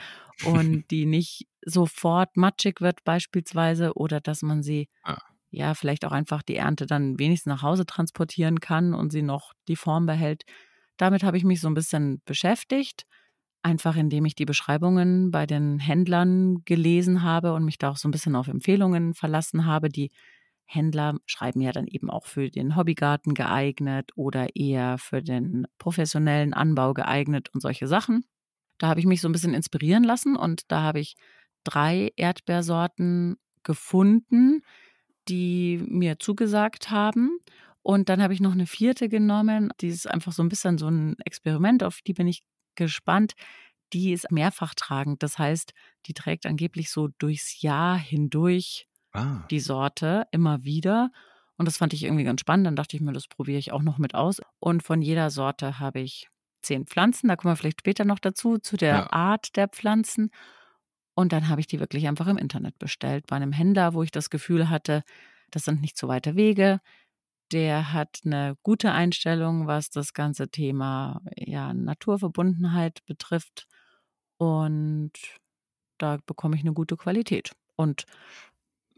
und 0.45 0.85
die 0.91 1.05
nicht 1.05 1.47
sofort 1.65 2.35
matschig 2.37 2.81
wird 2.81 3.03
beispielsweise 3.03 3.93
oder 3.95 4.21
dass 4.21 4.41
man 4.41 4.63
sie 4.63 4.87
ah. 5.03 5.17
ja 5.51 5.73
vielleicht 5.73 6.05
auch 6.05 6.11
einfach 6.11 6.41
die 6.41 6.55
Ernte 6.55 6.85
dann 6.85 7.19
wenigstens 7.19 7.51
nach 7.51 7.63
Hause 7.63 7.85
transportieren 7.85 8.59
kann 8.59 8.93
und 8.93 9.11
sie 9.11 9.21
noch 9.21 9.53
die 9.67 9.75
Form 9.75 10.05
behält. 10.05 10.43
Damit 10.97 11.23
habe 11.23 11.37
ich 11.37 11.43
mich 11.43 11.61
so 11.61 11.69
ein 11.69 11.73
bisschen 11.73 12.21
beschäftigt 12.25 13.05
Einfach 13.61 13.97
indem 13.97 14.23
ich 14.23 14.35
die 14.35 14.45
Beschreibungen 14.45 15.31
bei 15.31 15.45
den 15.45 15.79
Händlern 15.79 16.63
gelesen 16.63 17.23
habe 17.23 17.53
und 17.53 17.65
mich 17.65 17.77
da 17.77 17.89
auch 17.89 17.97
so 17.97 18.07
ein 18.07 18.11
bisschen 18.11 18.37
auf 18.37 18.47
Empfehlungen 18.47 19.13
verlassen 19.13 19.65
habe. 19.65 19.89
Die 19.89 20.11
Händler 20.71 21.17
schreiben 21.25 21.61
ja 21.61 21.71
dann 21.71 21.87
eben 21.87 22.11
auch 22.11 22.27
für 22.27 22.51
den 22.51 22.75
Hobbygarten 22.75 23.33
geeignet 23.33 24.11
oder 24.15 24.55
eher 24.55 24.99
für 24.99 25.23
den 25.23 25.65
professionellen 25.79 26.53
Anbau 26.53 26.93
geeignet 26.93 27.49
und 27.53 27.61
solche 27.61 27.87
Sachen. 27.87 28.23
Da 28.77 28.87
habe 28.87 28.99
ich 28.99 29.07
mich 29.07 29.19
so 29.19 29.27
ein 29.27 29.31
bisschen 29.31 29.55
inspirieren 29.55 30.03
lassen 30.03 30.35
und 30.35 30.71
da 30.71 30.81
habe 30.81 30.99
ich 30.99 31.15
drei 31.63 32.11
Erdbeersorten 32.15 33.37
gefunden, 33.63 34.61
die 35.27 35.83
mir 35.87 36.19
zugesagt 36.19 36.91
haben. 36.91 37.39
Und 37.81 38.09
dann 38.09 38.21
habe 38.21 38.35
ich 38.35 38.39
noch 38.39 38.51
eine 38.51 38.67
vierte 38.67 39.09
genommen. 39.09 39.71
Die 39.81 39.87
ist 39.87 40.07
einfach 40.07 40.33
so 40.33 40.43
ein 40.43 40.49
bisschen 40.49 40.77
so 40.77 40.87
ein 40.87 41.15
Experiment, 41.25 41.83
auf 41.83 42.01
die 42.05 42.13
bin 42.13 42.27
ich 42.27 42.43
gespannt. 42.75 43.33
Die 43.91 44.13
ist 44.13 44.31
mehrfach 44.31 44.75
tragend. 44.75 45.23
Das 45.23 45.39
heißt, 45.39 45.73
die 46.05 46.13
trägt 46.13 46.45
angeblich 46.45 46.91
so 46.91 47.07
durchs 47.17 47.61
Jahr 47.61 47.97
hindurch 47.97 48.88
ah. 49.13 49.43
die 49.49 49.59
Sorte 49.59 50.25
immer 50.31 50.63
wieder. 50.63 51.11
Und 51.57 51.67
das 51.67 51.77
fand 51.77 51.93
ich 51.93 52.03
irgendwie 52.03 52.23
ganz 52.23 52.41
spannend. 52.41 52.67
Dann 52.67 52.75
dachte 52.75 52.95
ich 52.95 53.01
mir, 53.01 53.11
das 53.11 53.27
probiere 53.27 53.59
ich 53.59 53.71
auch 53.71 53.81
noch 53.81 53.97
mit 53.97 54.15
aus. 54.15 54.41
Und 54.59 54.81
von 54.83 55.01
jeder 55.01 55.29
Sorte 55.29 55.79
habe 55.79 55.99
ich 55.99 56.29
zehn 56.61 56.85
Pflanzen. 56.85 57.27
Da 57.27 57.35
kommen 57.35 57.51
wir 57.51 57.57
vielleicht 57.57 57.81
später 57.81 58.05
noch 58.05 58.19
dazu, 58.19 58.57
zu 58.57 58.77
der 58.77 58.95
ja. 58.95 59.11
Art 59.11 59.55
der 59.55 59.67
Pflanzen. 59.67 60.31
Und 61.15 61.33
dann 61.33 61.49
habe 61.49 61.59
ich 61.59 61.67
die 61.67 61.81
wirklich 61.81 62.07
einfach 62.07 62.27
im 62.27 62.37
Internet 62.37 62.79
bestellt, 62.79 63.27
bei 63.27 63.35
einem 63.35 63.51
Händler, 63.51 63.93
wo 63.93 64.03
ich 64.03 64.11
das 64.11 64.29
Gefühl 64.29 64.69
hatte, 64.69 65.03
das 65.51 65.65
sind 65.65 65.81
nicht 65.81 65.97
so 65.97 66.07
weite 66.07 66.35
Wege. 66.35 66.79
Der 67.51 67.91
hat 67.91 68.21
eine 68.23 68.55
gute 68.63 68.91
Einstellung, 68.91 69.67
was 69.67 69.89
das 69.89 70.13
ganze 70.13 70.49
Thema 70.49 71.21
ja, 71.35 71.73
Naturverbundenheit 71.73 73.05
betrifft. 73.05 73.67
Und 74.37 75.11
da 75.97 76.19
bekomme 76.25 76.55
ich 76.55 76.61
eine 76.61 76.73
gute 76.73 76.95
Qualität. 76.95 77.51
Und 77.75 78.05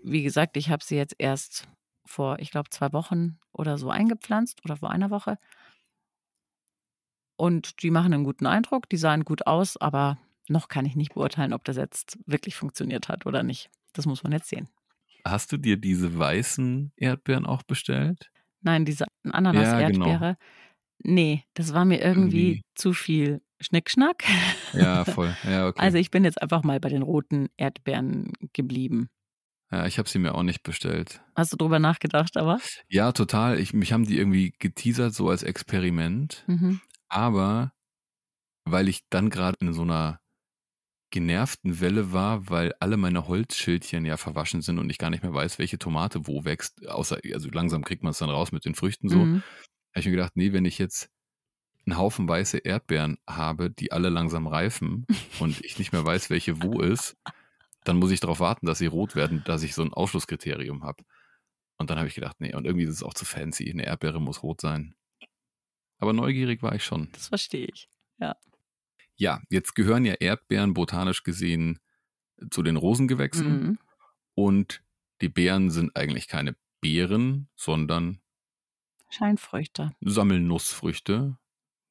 wie 0.03 0.23
gesagt, 0.23 0.57
ich 0.57 0.69
habe 0.69 0.83
sie 0.83 0.95
jetzt 0.95 1.15
erst 1.17 1.67
vor, 2.05 2.39
ich 2.39 2.51
glaube, 2.51 2.69
zwei 2.69 2.91
Wochen 2.93 3.39
oder 3.51 3.77
so 3.77 3.89
eingepflanzt 3.89 4.63
oder 4.65 4.77
vor 4.77 4.91
einer 4.91 5.09
Woche. 5.09 5.37
Und 7.37 7.81
die 7.81 7.91
machen 7.91 8.13
einen 8.13 8.23
guten 8.23 8.45
Eindruck, 8.45 8.89
die 8.89 8.97
sahen 8.97 9.25
gut 9.25 9.47
aus, 9.47 9.77
aber 9.77 10.17
noch 10.47 10.67
kann 10.67 10.85
ich 10.85 10.95
nicht 10.95 11.13
beurteilen, 11.13 11.53
ob 11.53 11.63
das 11.63 11.77
jetzt 11.77 12.19
wirklich 12.25 12.55
funktioniert 12.55 13.07
hat 13.07 13.25
oder 13.25 13.43
nicht. 13.43 13.69
Das 13.93 14.05
muss 14.05 14.23
man 14.23 14.31
jetzt 14.31 14.49
sehen. 14.49 14.69
Hast 15.25 15.51
du 15.51 15.57
dir 15.57 15.77
diese 15.77 16.17
weißen 16.17 16.91
Erdbeeren 16.97 17.45
auch 17.45 17.63
bestellt? 17.63 18.31
Nein, 18.61 18.85
diese 18.85 19.05
Ananas-Erdbeere. 19.23 20.09
Ja, 20.09 20.17
genau. 20.17 20.35
Nee, 21.03 21.43
das 21.53 21.73
war 21.73 21.85
mir 21.85 22.01
irgendwie, 22.01 22.49
irgendwie. 22.49 22.61
zu 22.75 22.93
viel 22.93 23.41
Schnickschnack. 23.59 24.23
Ja, 24.73 25.05
voll. 25.05 25.35
Ja, 25.43 25.67
okay. 25.67 25.79
Also 25.79 25.97
ich 25.97 26.11
bin 26.11 26.23
jetzt 26.23 26.41
einfach 26.41 26.63
mal 26.63 26.79
bei 26.79 26.89
den 26.89 27.01
roten 27.01 27.49
Erdbeeren 27.57 28.33
geblieben. 28.53 29.09
Ja, 29.71 29.85
ich 29.85 29.97
habe 29.97 30.09
sie 30.09 30.19
mir 30.19 30.35
auch 30.35 30.43
nicht 30.43 30.63
bestellt. 30.63 31.21
Hast 31.35 31.53
du 31.53 31.57
drüber 31.57 31.79
nachgedacht, 31.79 32.35
aber? 32.35 32.59
Ja, 32.89 33.13
total. 33.13 33.57
Ich, 33.59 33.73
mich 33.73 33.93
haben 33.93 34.05
die 34.05 34.17
irgendwie 34.17 34.53
geteasert, 34.59 35.13
so 35.13 35.29
als 35.29 35.43
Experiment. 35.43 36.43
Mhm. 36.47 36.81
Aber 37.07 37.71
weil 38.65 38.89
ich 38.89 39.01
dann 39.09 39.29
gerade 39.29 39.57
in 39.61 39.73
so 39.73 39.83
einer 39.83 40.19
genervten 41.09 41.79
Welle 41.79 42.13
war, 42.13 42.49
weil 42.49 42.73
alle 42.79 42.97
meine 42.97 43.27
Holzschildchen 43.27 44.05
ja 44.05 44.17
verwaschen 44.17 44.61
sind 44.61 44.79
und 44.79 44.89
ich 44.89 44.97
gar 44.97 45.09
nicht 45.09 45.23
mehr 45.23 45.33
weiß, 45.33 45.59
welche 45.59 45.77
Tomate 45.77 46.25
wo 46.27 46.45
wächst. 46.45 46.87
Außer, 46.87 47.19
also 47.33 47.49
langsam 47.49 47.83
kriegt 47.83 48.03
man 48.03 48.11
es 48.11 48.17
dann 48.17 48.29
raus 48.29 48.51
mit 48.51 48.65
den 48.65 48.75
Früchten 48.75 49.09
so. 49.09 49.17
Mhm. 49.17 49.43
Habe 49.93 49.99
ich 49.99 50.05
mir 50.05 50.11
gedacht, 50.11 50.33
nee, 50.35 50.53
wenn 50.53 50.65
ich 50.65 50.77
jetzt 50.77 51.09
einen 51.85 51.97
Haufen 51.97 52.27
weiße 52.27 52.59
Erdbeeren 52.59 53.17
habe, 53.27 53.69
die 53.69 53.91
alle 53.91 54.09
langsam 54.09 54.47
reifen 54.47 55.05
und 55.39 55.63
ich 55.63 55.79
nicht 55.79 55.91
mehr 55.91 56.05
weiß, 56.05 56.29
welche 56.29 56.61
wo 56.61 56.79
ist, 56.79 57.17
dann 57.83 57.97
muss 57.97 58.11
ich 58.11 58.19
darauf 58.19 58.39
warten, 58.39 58.65
dass 58.65 58.77
sie 58.77 58.85
rot 58.85 59.15
werden, 59.15 59.43
dass 59.45 59.63
ich 59.63 59.73
so 59.73 59.81
ein 59.81 59.93
Ausschlusskriterium 59.93 60.83
habe. 60.83 61.03
Und 61.77 61.89
dann 61.89 61.97
habe 61.97 62.07
ich 62.07 62.15
gedacht, 62.15 62.37
nee, 62.39 62.53
und 62.53 62.65
irgendwie 62.65 62.85
ist 62.85 62.95
es 62.95 63.03
auch 63.03 63.13
zu 63.13 63.25
fancy. 63.25 63.69
Eine 63.69 63.85
Erdbeere 63.85 64.21
muss 64.21 64.43
rot 64.43 64.61
sein. 64.61 64.95
Aber 65.97 66.13
neugierig 66.13 66.61
war 66.61 66.75
ich 66.75 66.83
schon. 66.83 67.09
Das 67.13 67.27
verstehe 67.27 67.67
ich, 67.71 67.89
ja. 68.19 68.35
Ja, 69.15 69.41
jetzt 69.49 69.75
gehören 69.75 70.05
ja 70.05 70.13
Erdbeeren 70.15 70.73
botanisch 70.73 71.23
gesehen 71.23 71.79
zu 72.49 72.63
den 72.63 72.75
Rosengewächsen. 72.75 73.63
Mhm. 73.63 73.79
Und 74.33 74.83
die 75.21 75.29
Beeren 75.29 75.69
sind 75.69 75.95
eigentlich 75.95 76.27
keine 76.27 76.55
Beeren, 76.81 77.47
sondern 77.55 78.19
Scheinfrüchte. 79.09 79.91
Sammelnussfrüchte. 80.01 81.37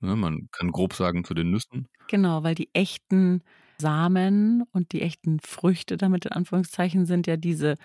Ja, 0.01 0.17
man 0.17 0.49
kann 0.51 0.73
grob 0.73 0.95
sagen 0.95 1.25
zu 1.25 1.35
den 1.35 1.51
Nüssen. 1.51 1.89
Genau, 2.09 2.43
weil 2.43 2.55
die 2.55 2.71
echten 2.73 3.43
Samen 3.81 4.63
und 4.73 4.93
die 4.93 5.03
echten 5.03 5.41
Früchte 5.41 5.97
damit 5.97 6.27
in 6.27 6.33
Anführungszeichen 6.33 7.07
sind 7.07 7.27
ja 7.27 7.37
diese 7.37 7.77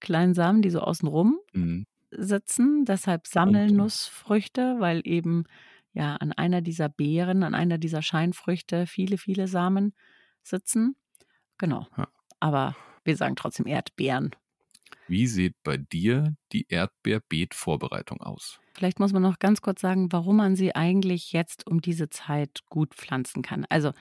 kleinen 0.00 0.34
Samen, 0.34 0.62
die 0.62 0.70
so 0.70 0.80
außenrum 0.80 1.38
mhm. 1.52 1.86
sitzen. 2.10 2.84
Deshalb 2.84 3.26
Sammelnussfrüchte, 3.26 4.76
weil 4.78 5.02
eben 5.04 5.44
ja 5.92 6.16
an 6.16 6.32
einer 6.32 6.60
dieser 6.60 6.88
Beeren, 6.88 7.42
an 7.42 7.54
einer 7.54 7.78
dieser 7.78 8.02
Scheinfrüchte 8.02 8.86
viele, 8.86 9.18
viele 9.18 9.48
Samen 9.48 9.94
sitzen. 10.42 10.96
Genau. 11.58 11.86
Ja. 11.96 12.08
Aber 12.38 12.76
wir 13.04 13.16
sagen 13.16 13.36
trotzdem 13.36 13.66
Erdbeeren. 13.66 14.30
Wie 15.08 15.26
sieht 15.26 15.56
bei 15.64 15.76
dir 15.76 16.36
die 16.52 16.66
Erdbeerbeetvorbereitung 16.68 18.20
aus? 18.20 18.60
Vielleicht 18.74 19.00
muss 19.00 19.12
man 19.12 19.22
noch 19.22 19.40
ganz 19.40 19.60
kurz 19.60 19.80
sagen, 19.80 20.12
warum 20.12 20.36
man 20.36 20.54
sie 20.54 20.74
eigentlich 20.74 21.32
jetzt 21.32 21.66
um 21.66 21.80
diese 21.80 22.08
Zeit 22.08 22.60
gut 22.68 22.94
pflanzen 22.94 23.42
kann. 23.42 23.66
Also, 23.68 23.92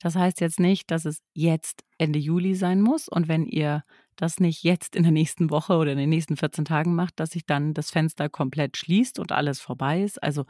das 0.00 0.16
heißt 0.16 0.40
jetzt 0.40 0.60
nicht, 0.60 0.90
dass 0.90 1.04
es 1.04 1.22
jetzt 1.34 1.84
Ende 1.98 2.18
Juli 2.18 2.54
sein 2.54 2.80
muss 2.80 3.08
und 3.08 3.28
wenn 3.28 3.46
ihr 3.46 3.84
das 4.16 4.40
nicht 4.40 4.64
jetzt 4.64 4.96
in 4.96 5.02
der 5.02 5.12
nächsten 5.12 5.50
Woche 5.50 5.76
oder 5.76 5.92
in 5.92 5.98
den 5.98 6.10
nächsten 6.10 6.36
14 6.36 6.64
Tagen 6.64 6.94
macht, 6.94 7.20
dass 7.20 7.30
sich 7.30 7.46
dann 7.46 7.72
das 7.74 7.90
Fenster 7.90 8.28
komplett 8.28 8.76
schließt 8.76 9.18
und 9.18 9.32
alles 9.32 9.60
vorbei 9.60 10.02
ist. 10.02 10.22
Also 10.22 10.44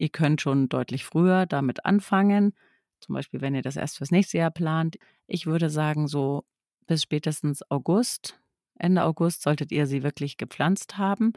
Ihr 0.00 0.08
könnt 0.08 0.40
schon 0.40 0.70
deutlich 0.70 1.04
früher 1.04 1.44
damit 1.44 1.84
anfangen, 1.84 2.54
zum 3.00 3.14
Beispiel 3.14 3.42
wenn 3.42 3.54
ihr 3.54 3.60
das 3.60 3.76
erst 3.76 3.98
fürs 3.98 4.10
nächste 4.10 4.38
Jahr 4.38 4.50
plant. 4.50 4.96
Ich 5.26 5.44
würde 5.44 5.68
sagen, 5.68 6.08
so 6.08 6.44
bis 6.86 7.02
spätestens 7.02 7.62
August, 7.70 8.40
Ende 8.78 9.04
August 9.04 9.42
solltet 9.42 9.70
ihr 9.72 9.86
sie 9.86 10.02
wirklich 10.02 10.38
gepflanzt 10.38 10.96
haben. 10.96 11.34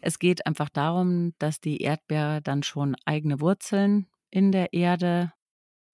Es 0.00 0.18
geht 0.18 0.46
einfach 0.46 0.70
darum, 0.70 1.34
dass 1.38 1.60
die 1.60 1.82
Erdbeere 1.82 2.40
dann 2.40 2.62
schon 2.62 2.96
eigene 3.04 3.42
Wurzeln 3.42 4.06
in 4.30 4.52
der 4.52 4.72
Erde 4.72 5.34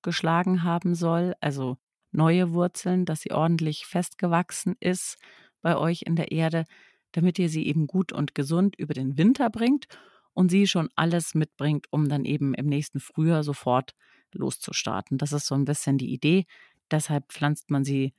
geschlagen 0.04 0.62
haben 0.62 0.94
soll, 0.94 1.34
also 1.40 1.76
neue 2.12 2.52
Wurzeln, 2.52 3.04
dass 3.04 3.22
sie 3.22 3.32
ordentlich 3.32 3.86
festgewachsen 3.86 4.76
ist 4.78 5.18
bei 5.60 5.76
euch 5.76 6.02
in 6.02 6.14
der 6.14 6.30
Erde, 6.30 6.64
damit 7.10 7.38
ihr 7.40 7.48
sie 7.48 7.66
eben 7.66 7.88
gut 7.88 8.12
und 8.12 8.36
gesund 8.36 8.76
über 8.76 8.94
den 8.94 9.18
Winter 9.18 9.50
bringt 9.50 9.88
und 10.32 10.50
sie 10.50 10.66
schon 10.68 10.88
alles 10.94 11.34
mitbringt, 11.34 11.86
um 11.90 12.08
dann 12.08 12.24
eben 12.24 12.54
im 12.54 12.66
nächsten 12.66 13.00
Frühjahr 13.00 13.42
sofort 13.42 13.94
loszustarten. 14.32 15.18
Das 15.18 15.32
ist 15.32 15.46
so 15.46 15.54
ein 15.54 15.64
bisschen 15.64 15.98
die 15.98 16.12
Idee. 16.12 16.46
Deshalb 16.90 17.32
pflanzt 17.32 17.70
man 17.70 17.84
sie 17.84 18.14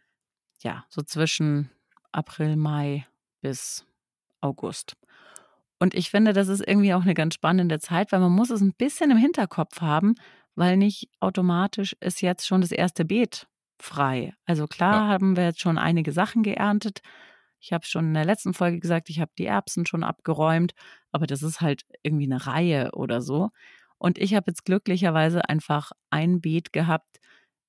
ja 0.62 0.86
so 0.90 1.02
zwischen 1.02 1.70
April, 2.12 2.56
Mai 2.56 3.06
bis 3.42 3.86
August. 4.42 4.96
Und 5.78 5.94
ich 5.94 6.10
finde, 6.10 6.34
das 6.34 6.48
ist 6.48 6.66
irgendwie 6.66 6.94
auch 6.94 7.02
eine 7.02 7.14
ganz 7.14 7.36
spannende 7.36 7.80
Zeit, 7.80 8.12
weil 8.12 8.22
man 8.22 8.32
muss 8.32 8.50
es 8.50 8.62
ein 8.62 8.74
bisschen 8.74 9.12
im 9.12 9.18
Hinterkopf 9.18 9.82
haben, 9.82 10.16
weil 10.56 10.78
nicht 10.78 11.10
automatisch 11.20 11.96
ist 12.00 12.22
jetzt 12.22 12.48
schon 12.48 12.62
das 12.62 12.72
erste 12.72 13.06
Beet 13.06 13.48
frei. 13.80 14.34
Also 14.46 14.68
klar 14.68 14.94
ja. 14.94 15.08
haben 15.08 15.36
wir 15.36 15.46
jetzt 15.46 15.60
schon 15.60 15.78
einige 15.78 16.12
Sachen 16.12 16.44
geerntet, 16.44 17.02
ich 17.66 17.74
habe 17.74 17.84
schon 17.84 18.06
in 18.06 18.14
der 18.14 18.26
letzten 18.26 18.54
Folge 18.54 18.80
gesagt, 18.80 19.10
ich 19.10 19.20
habe 19.20 19.32
die 19.40 19.48
Erbsen 19.48 19.88
schon 19.88 20.04
abgeräumt, 20.04 20.74
aber 21.12 21.26
das 21.26 21.42
ist 21.42 21.62
halt 21.62 21.84
irgendwie 22.04 22.26
eine 22.26 22.46
Reihe 22.46 22.92
oder 22.94 23.22
so. 23.22 23.50
Und 23.98 24.20
ich 24.20 24.36
habe 24.36 24.52
jetzt 24.52 24.66
glücklicherweise 24.66 25.50
einfach 25.50 25.92
ein 26.12 26.42
Beet 26.42 26.74
gehabt, 26.74 27.20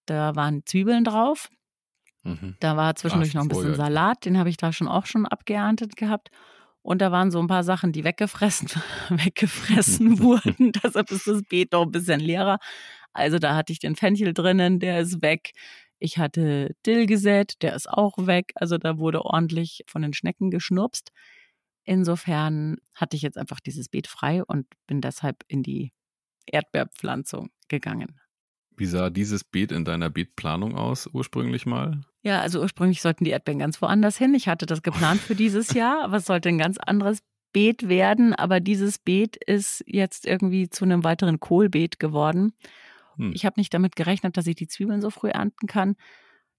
da 0.04 0.36
waren 0.36 0.66
Zwiebeln 0.66 1.02
drauf. 1.02 1.48
Mhm. 2.24 2.56
Da 2.60 2.76
war 2.76 2.94
zwischendurch 2.94 3.30
Ach, 3.30 3.34
noch 3.36 3.42
ein 3.42 3.48
bisschen. 3.48 3.74
Salat, 3.74 4.26
den 4.26 4.36
habe 4.36 4.50
ich 4.50 4.58
da 4.58 4.70
schon 4.70 4.86
auch 4.86 5.06
schon 5.06 5.24
abgeerntet 5.24 5.96
gehabt. 5.96 6.30
Und 6.86 7.02
da 7.02 7.10
waren 7.10 7.32
so 7.32 7.40
ein 7.40 7.48
paar 7.48 7.64
Sachen, 7.64 7.90
die 7.90 8.04
weggefressen, 8.04 8.68
weggefressen 9.10 10.18
wurden. 10.20 10.70
Deshalb 10.70 11.10
ist 11.10 11.26
das 11.26 11.42
Beet 11.42 11.72
noch 11.72 11.82
ein 11.82 11.90
bisschen 11.90 12.20
leerer. 12.20 12.60
Also 13.12 13.40
da 13.40 13.56
hatte 13.56 13.72
ich 13.72 13.80
den 13.80 13.96
Fenchel 13.96 14.32
drinnen, 14.32 14.78
der 14.78 15.00
ist 15.00 15.20
weg. 15.20 15.50
Ich 15.98 16.18
hatte 16.18 16.76
Dill 16.86 17.06
gesät, 17.06 17.54
der 17.62 17.74
ist 17.74 17.90
auch 17.90 18.14
weg. 18.18 18.52
Also 18.54 18.78
da 18.78 18.98
wurde 18.98 19.24
ordentlich 19.24 19.82
von 19.88 20.00
den 20.00 20.12
Schnecken 20.12 20.52
geschnurpst. 20.52 21.10
Insofern 21.82 22.76
hatte 22.94 23.16
ich 23.16 23.22
jetzt 23.22 23.36
einfach 23.36 23.58
dieses 23.58 23.88
Beet 23.88 24.06
frei 24.06 24.44
und 24.44 24.68
bin 24.86 25.00
deshalb 25.00 25.42
in 25.48 25.64
die 25.64 25.92
Erdbeerpflanzung 26.46 27.50
gegangen. 27.66 28.20
Wie 28.76 28.86
sah 28.86 29.10
dieses 29.10 29.44
Beet 29.44 29.72
in 29.72 29.84
deiner 29.84 30.10
Beetplanung 30.10 30.76
aus, 30.76 31.08
ursprünglich 31.12 31.66
mal? 31.66 32.00
Ja, 32.22 32.40
also 32.40 32.60
ursprünglich 32.60 33.00
sollten 33.00 33.24
die 33.24 33.30
Erdbeeren 33.30 33.60
ganz 33.60 33.80
woanders 33.80 34.18
hin. 34.18 34.34
Ich 34.34 34.48
hatte 34.48 34.66
das 34.66 34.82
geplant 34.82 35.20
für 35.20 35.34
dieses 35.34 35.72
Jahr, 35.74 36.04
aber 36.04 36.18
es 36.18 36.26
sollte 36.26 36.48
ein 36.48 36.58
ganz 36.58 36.78
anderes 36.78 37.22
Beet 37.52 37.88
werden. 37.88 38.34
Aber 38.34 38.60
dieses 38.60 38.98
Beet 38.98 39.36
ist 39.36 39.82
jetzt 39.86 40.26
irgendwie 40.26 40.68
zu 40.68 40.84
einem 40.84 41.04
weiteren 41.04 41.40
Kohlbeet 41.40 41.98
geworden. 41.98 42.52
Hm. 43.16 43.32
Ich 43.34 43.46
habe 43.46 43.58
nicht 43.58 43.72
damit 43.72 43.96
gerechnet, 43.96 44.36
dass 44.36 44.46
ich 44.46 44.56
die 44.56 44.68
Zwiebeln 44.68 45.00
so 45.00 45.10
früh 45.10 45.30
ernten 45.30 45.66
kann. 45.66 45.96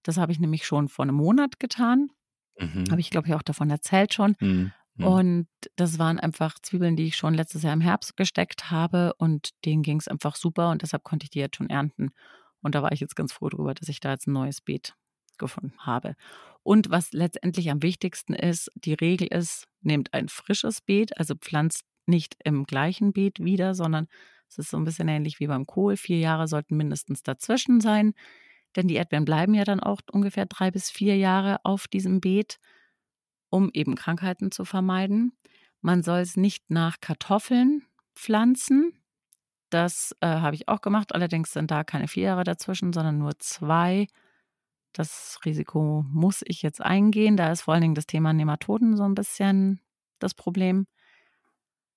Das 0.02 0.16
habe 0.16 0.32
ich 0.32 0.40
nämlich 0.40 0.66
schon 0.66 0.88
vor 0.88 1.04
einem 1.04 1.16
Monat 1.16 1.60
getan. 1.60 2.10
Mhm. 2.58 2.84
Habe 2.90 3.00
ich, 3.00 3.10
glaube 3.10 3.28
ich, 3.28 3.34
auch 3.34 3.42
davon 3.42 3.70
erzählt 3.70 4.14
schon. 4.14 4.36
Mhm. 4.40 4.72
Und 5.06 5.48
das 5.76 5.98
waren 5.98 6.18
einfach 6.18 6.58
Zwiebeln, 6.60 6.96
die 6.96 7.06
ich 7.06 7.16
schon 7.16 7.34
letztes 7.34 7.62
Jahr 7.62 7.72
im 7.72 7.80
Herbst 7.80 8.16
gesteckt 8.16 8.70
habe 8.70 9.14
und 9.18 9.50
denen 9.64 9.82
ging 9.82 9.98
es 9.98 10.08
einfach 10.08 10.36
super 10.36 10.70
und 10.70 10.82
deshalb 10.82 11.04
konnte 11.04 11.24
ich 11.24 11.30
die 11.30 11.38
jetzt 11.38 11.56
schon 11.56 11.70
ernten. 11.70 12.10
Und 12.62 12.74
da 12.74 12.82
war 12.82 12.92
ich 12.92 13.00
jetzt 13.00 13.16
ganz 13.16 13.32
froh 13.32 13.48
drüber, 13.48 13.74
dass 13.74 13.88
ich 13.88 14.00
da 14.00 14.12
jetzt 14.12 14.26
ein 14.26 14.32
neues 14.32 14.60
Beet 14.60 14.94
gefunden 15.38 15.78
habe. 15.78 16.14
Und 16.62 16.90
was 16.90 17.12
letztendlich 17.12 17.70
am 17.70 17.82
wichtigsten 17.82 18.34
ist, 18.34 18.70
die 18.74 18.94
Regel 18.94 19.28
ist, 19.28 19.68
nehmt 19.80 20.12
ein 20.12 20.28
frisches 20.28 20.80
Beet, 20.80 21.16
also 21.16 21.34
pflanzt 21.36 21.84
nicht 22.06 22.36
im 22.44 22.64
gleichen 22.64 23.12
Beet 23.12 23.38
wieder, 23.38 23.74
sondern 23.74 24.08
es 24.48 24.58
ist 24.58 24.70
so 24.70 24.76
ein 24.76 24.84
bisschen 24.84 25.08
ähnlich 25.08 25.40
wie 25.40 25.46
beim 25.46 25.66
Kohl. 25.66 25.96
Vier 25.96 26.18
Jahre 26.18 26.48
sollten 26.48 26.76
mindestens 26.76 27.22
dazwischen 27.22 27.80
sein, 27.80 28.14
denn 28.76 28.88
die 28.88 28.96
Erdbeeren 28.96 29.24
bleiben 29.24 29.54
ja 29.54 29.64
dann 29.64 29.80
auch 29.80 30.00
ungefähr 30.10 30.46
drei 30.46 30.70
bis 30.70 30.90
vier 30.90 31.16
Jahre 31.16 31.58
auf 31.64 31.86
diesem 31.86 32.20
Beet, 32.20 32.58
um 33.50 33.70
eben 33.72 33.94
Krankheiten 33.94 34.50
zu 34.50 34.64
vermeiden. 34.64 35.32
Man 35.80 36.02
soll 36.02 36.20
es 36.20 36.36
nicht 36.36 36.70
nach 36.70 37.00
Kartoffeln 37.00 37.82
pflanzen. 38.14 38.92
Das 39.70 40.14
äh, 40.20 40.26
habe 40.26 40.56
ich 40.56 40.68
auch 40.68 40.80
gemacht. 40.80 41.14
Allerdings 41.14 41.52
sind 41.52 41.70
da 41.70 41.84
keine 41.84 42.08
vier 42.08 42.24
Jahre 42.24 42.44
dazwischen, 42.44 42.92
sondern 42.92 43.18
nur 43.18 43.38
zwei. 43.38 44.06
Das 44.92 45.38
Risiko 45.44 46.04
muss 46.08 46.42
ich 46.44 46.62
jetzt 46.62 46.80
eingehen. 46.80 47.36
Da 47.36 47.52
ist 47.52 47.62
vor 47.62 47.74
allen 47.74 47.82
Dingen 47.82 47.94
das 47.94 48.06
Thema 48.06 48.32
Nematoden 48.32 48.96
so 48.96 49.04
ein 49.04 49.14
bisschen 49.14 49.80
das 50.18 50.34
Problem. 50.34 50.86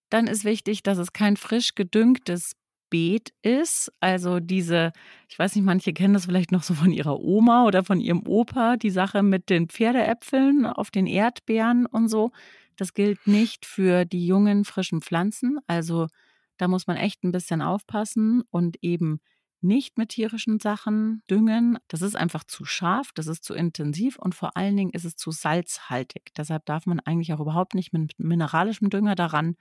Dann 0.10 0.28
ist 0.28 0.44
wichtig, 0.44 0.84
dass 0.84 0.98
es 0.98 1.14
kein 1.14 1.38
frisch 1.38 1.74
gedüngtes 1.74 2.56
Beet 2.92 3.34
ist. 3.42 3.92
Also 4.00 4.40
diese, 4.40 4.92
ich 5.28 5.40
weiß 5.40 5.56
nicht, 5.56 5.66
manche 5.66 5.94
kennen 5.94 6.14
das 6.14 6.26
vielleicht 6.26 6.52
noch 6.52 6.62
so 6.62 6.76
von 6.76 6.92
ihrer 6.92 7.20
Oma 7.20 7.66
oder 7.66 7.84
von 7.84 8.00
ihrem 8.00 8.28
Opa, 8.28 8.78
die 8.78 8.92
Sache 8.92 9.24
mit 9.24 9.50
den 9.50 9.68
Pferdeäpfeln 9.68 10.68
auf 10.68 10.92
den 10.92 11.08
Erdbeeren 11.08 11.88
und 11.88 12.08
so. 12.10 12.32
Das 12.76 12.94
gilt 12.94 13.26
nicht 13.26 13.66
für 13.66 14.06
die 14.06 14.28
jungen, 14.28 14.66
frischen 14.66 15.02
Pflanzen. 15.02 15.58
Also 15.66 16.08
da 16.58 16.68
muss 16.68 16.86
man 16.86 16.98
echt 16.98 17.24
ein 17.24 17.32
bisschen 17.32 17.64
aufpassen 17.64 18.44
und 18.52 18.78
eben 18.84 19.20
nicht 19.62 19.98
mit 19.98 20.10
tierischen 20.10 20.60
Sachen 20.60 21.24
düngen. 21.30 21.78
Das 21.88 22.02
ist 22.02 22.16
einfach 22.16 22.44
zu 22.44 22.66
scharf, 22.66 23.12
das 23.14 23.28
ist 23.28 23.44
zu 23.44 23.54
intensiv 23.54 24.18
und 24.18 24.36
vor 24.36 24.58
allen 24.58 24.76
Dingen 24.76 24.92
ist 24.92 25.06
es 25.06 25.16
zu 25.16 25.32
salzhaltig. 25.32 26.32
Deshalb 26.36 26.66
darf 26.66 26.86
man 26.86 27.00
eigentlich 27.00 27.34
auch 27.34 27.40
überhaupt 27.40 27.76
nicht 27.76 27.94
mit 27.94 28.14
mineralischem 28.18 28.90
Dünger 28.90 29.16
daran, 29.16 29.56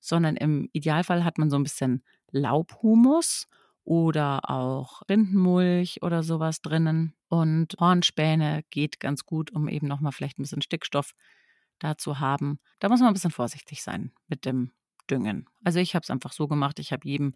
sondern 0.00 0.36
im 0.36 0.68
Idealfall 0.72 1.24
hat 1.24 1.38
man 1.38 1.50
so 1.50 1.56
ein 1.56 1.62
bisschen 1.62 2.02
Laubhumus 2.32 3.46
oder 3.84 4.50
auch 4.50 5.02
Rindenmulch 5.08 6.02
oder 6.02 6.22
sowas 6.22 6.60
drinnen. 6.60 7.14
Und 7.28 7.76
Hornspäne 7.78 8.64
geht 8.70 9.00
ganz 9.00 9.24
gut, 9.24 9.52
um 9.52 9.68
eben 9.68 9.86
nochmal 9.86 10.12
vielleicht 10.12 10.38
ein 10.38 10.42
bisschen 10.42 10.62
Stickstoff 10.62 11.14
da 11.78 11.96
zu 11.96 12.20
haben. 12.20 12.58
Da 12.78 12.88
muss 12.88 13.00
man 13.00 13.08
ein 13.08 13.14
bisschen 13.14 13.30
vorsichtig 13.30 13.82
sein 13.82 14.12
mit 14.28 14.44
dem 14.44 14.72
Düngen. 15.10 15.48
Also 15.64 15.80
ich 15.80 15.94
habe 15.94 16.04
es 16.04 16.10
einfach 16.10 16.32
so 16.32 16.46
gemacht, 16.46 16.78
ich 16.78 16.92
habe 16.92 17.08
jedem 17.08 17.34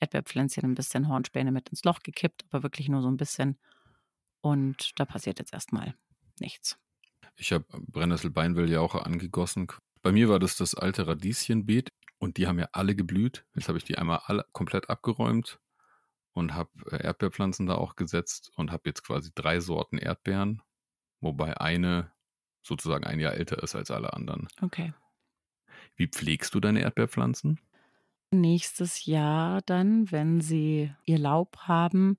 Erdbeerpflänzchen 0.00 0.64
ein 0.64 0.74
bisschen 0.74 1.08
Hornspäne 1.08 1.52
mit 1.52 1.68
ins 1.70 1.84
Loch 1.84 2.00
gekippt, 2.00 2.44
aber 2.50 2.62
wirklich 2.62 2.88
nur 2.88 3.02
so 3.02 3.08
ein 3.08 3.16
bisschen. 3.16 3.58
Und 4.40 4.92
da 4.96 5.04
passiert 5.04 5.38
jetzt 5.38 5.52
erstmal 5.52 5.94
nichts. 6.38 6.78
Ich 7.36 7.52
habe 7.52 7.64
Brennnesselbeinwell 7.86 8.70
ja 8.70 8.80
auch 8.80 8.94
angegossen. 8.94 9.68
Bei 10.02 10.12
mir 10.12 10.28
war 10.28 10.38
das 10.38 10.56
das 10.56 10.74
alte 10.74 11.06
Radieschenbeet 11.06 11.90
und 12.18 12.36
die 12.36 12.46
haben 12.46 12.58
ja 12.58 12.68
alle 12.72 12.94
geblüht. 12.94 13.44
Jetzt 13.54 13.68
habe 13.68 13.78
ich 13.78 13.84
die 13.84 13.98
einmal 13.98 14.20
alle 14.24 14.44
komplett 14.52 14.90
abgeräumt 14.90 15.60
und 16.32 16.54
habe 16.54 16.70
äh, 16.90 17.04
Erdbeerpflanzen 17.04 17.66
da 17.66 17.74
auch 17.74 17.96
gesetzt 17.96 18.50
und 18.56 18.72
habe 18.72 18.82
jetzt 18.86 19.04
quasi 19.04 19.30
drei 19.34 19.60
Sorten 19.60 19.98
Erdbeeren, 19.98 20.62
wobei 21.20 21.56
eine 21.58 22.12
sozusagen 22.62 23.04
ein 23.04 23.20
Jahr 23.20 23.34
älter 23.34 23.62
ist 23.62 23.74
als 23.74 23.90
alle 23.90 24.12
anderen. 24.12 24.48
Okay. 24.62 24.92
Wie 25.96 26.08
pflegst 26.08 26.54
du 26.54 26.60
deine 26.60 26.80
Erdbeerpflanzen? 26.80 27.60
Nächstes 28.30 29.06
Jahr 29.06 29.62
dann, 29.62 30.10
wenn 30.10 30.40
sie 30.40 30.92
ihr 31.04 31.18
Laub 31.18 31.56
haben, 31.60 32.18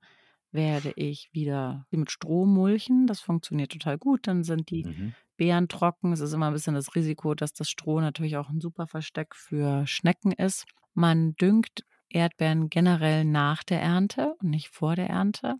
werde 0.51 0.91
ich 0.95 1.29
wieder 1.33 1.85
mit 1.91 2.09
Stroh 2.11 2.45
mulchen. 2.45 3.05
Das 3.05 3.19
funktioniert 3.19 3.71
total 3.71 3.97
gut. 3.97 4.25
Dann 4.27 4.43
sind 4.43 4.71
die 4.71 4.85
mhm. 4.85 5.13
Beeren 5.39 5.69
trocken. 5.69 6.11
Es 6.11 6.19
ist 6.19 6.33
immer 6.33 6.47
ein 6.47 6.53
bisschen 6.53 6.75
das 6.75 6.95
Risiko, 6.95 7.33
dass 7.33 7.53
das 7.53 7.69
Stroh 7.69 8.01
natürlich 8.01 8.35
auch 8.35 8.49
ein 8.49 8.59
super 8.59 8.87
Versteck 8.87 9.33
für 9.35 9.87
Schnecken 9.87 10.33
ist. 10.33 10.65
Man 10.93 11.33
düngt 11.35 11.85
Erdbeeren 12.09 12.69
generell 12.69 13.23
nach 13.23 13.63
der 13.63 13.81
Ernte 13.81 14.35
und 14.41 14.49
nicht 14.49 14.67
vor 14.67 14.97
der 14.97 15.09
Ernte. 15.09 15.55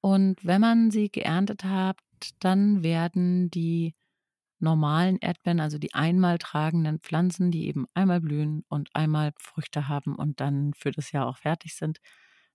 Und 0.00 0.44
wenn 0.46 0.62
man 0.62 0.90
sie 0.90 1.10
geerntet 1.10 1.64
hat, 1.64 1.98
dann 2.40 2.82
werden 2.82 3.50
die 3.50 3.94
normalen 4.60 5.18
Erdbeeren, 5.18 5.60
also 5.60 5.76
die 5.76 5.92
einmal 5.92 6.38
tragenden 6.38 7.00
Pflanzen, 7.00 7.50
die 7.50 7.66
eben 7.68 7.84
einmal 7.92 8.22
blühen 8.22 8.64
und 8.70 8.88
einmal 8.94 9.32
Früchte 9.38 9.88
haben 9.88 10.16
und 10.16 10.40
dann 10.40 10.72
für 10.74 10.90
das 10.90 11.12
Jahr 11.12 11.26
auch 11.26 11.36
fertig 11.36 11.74
sind, 11.76 11.98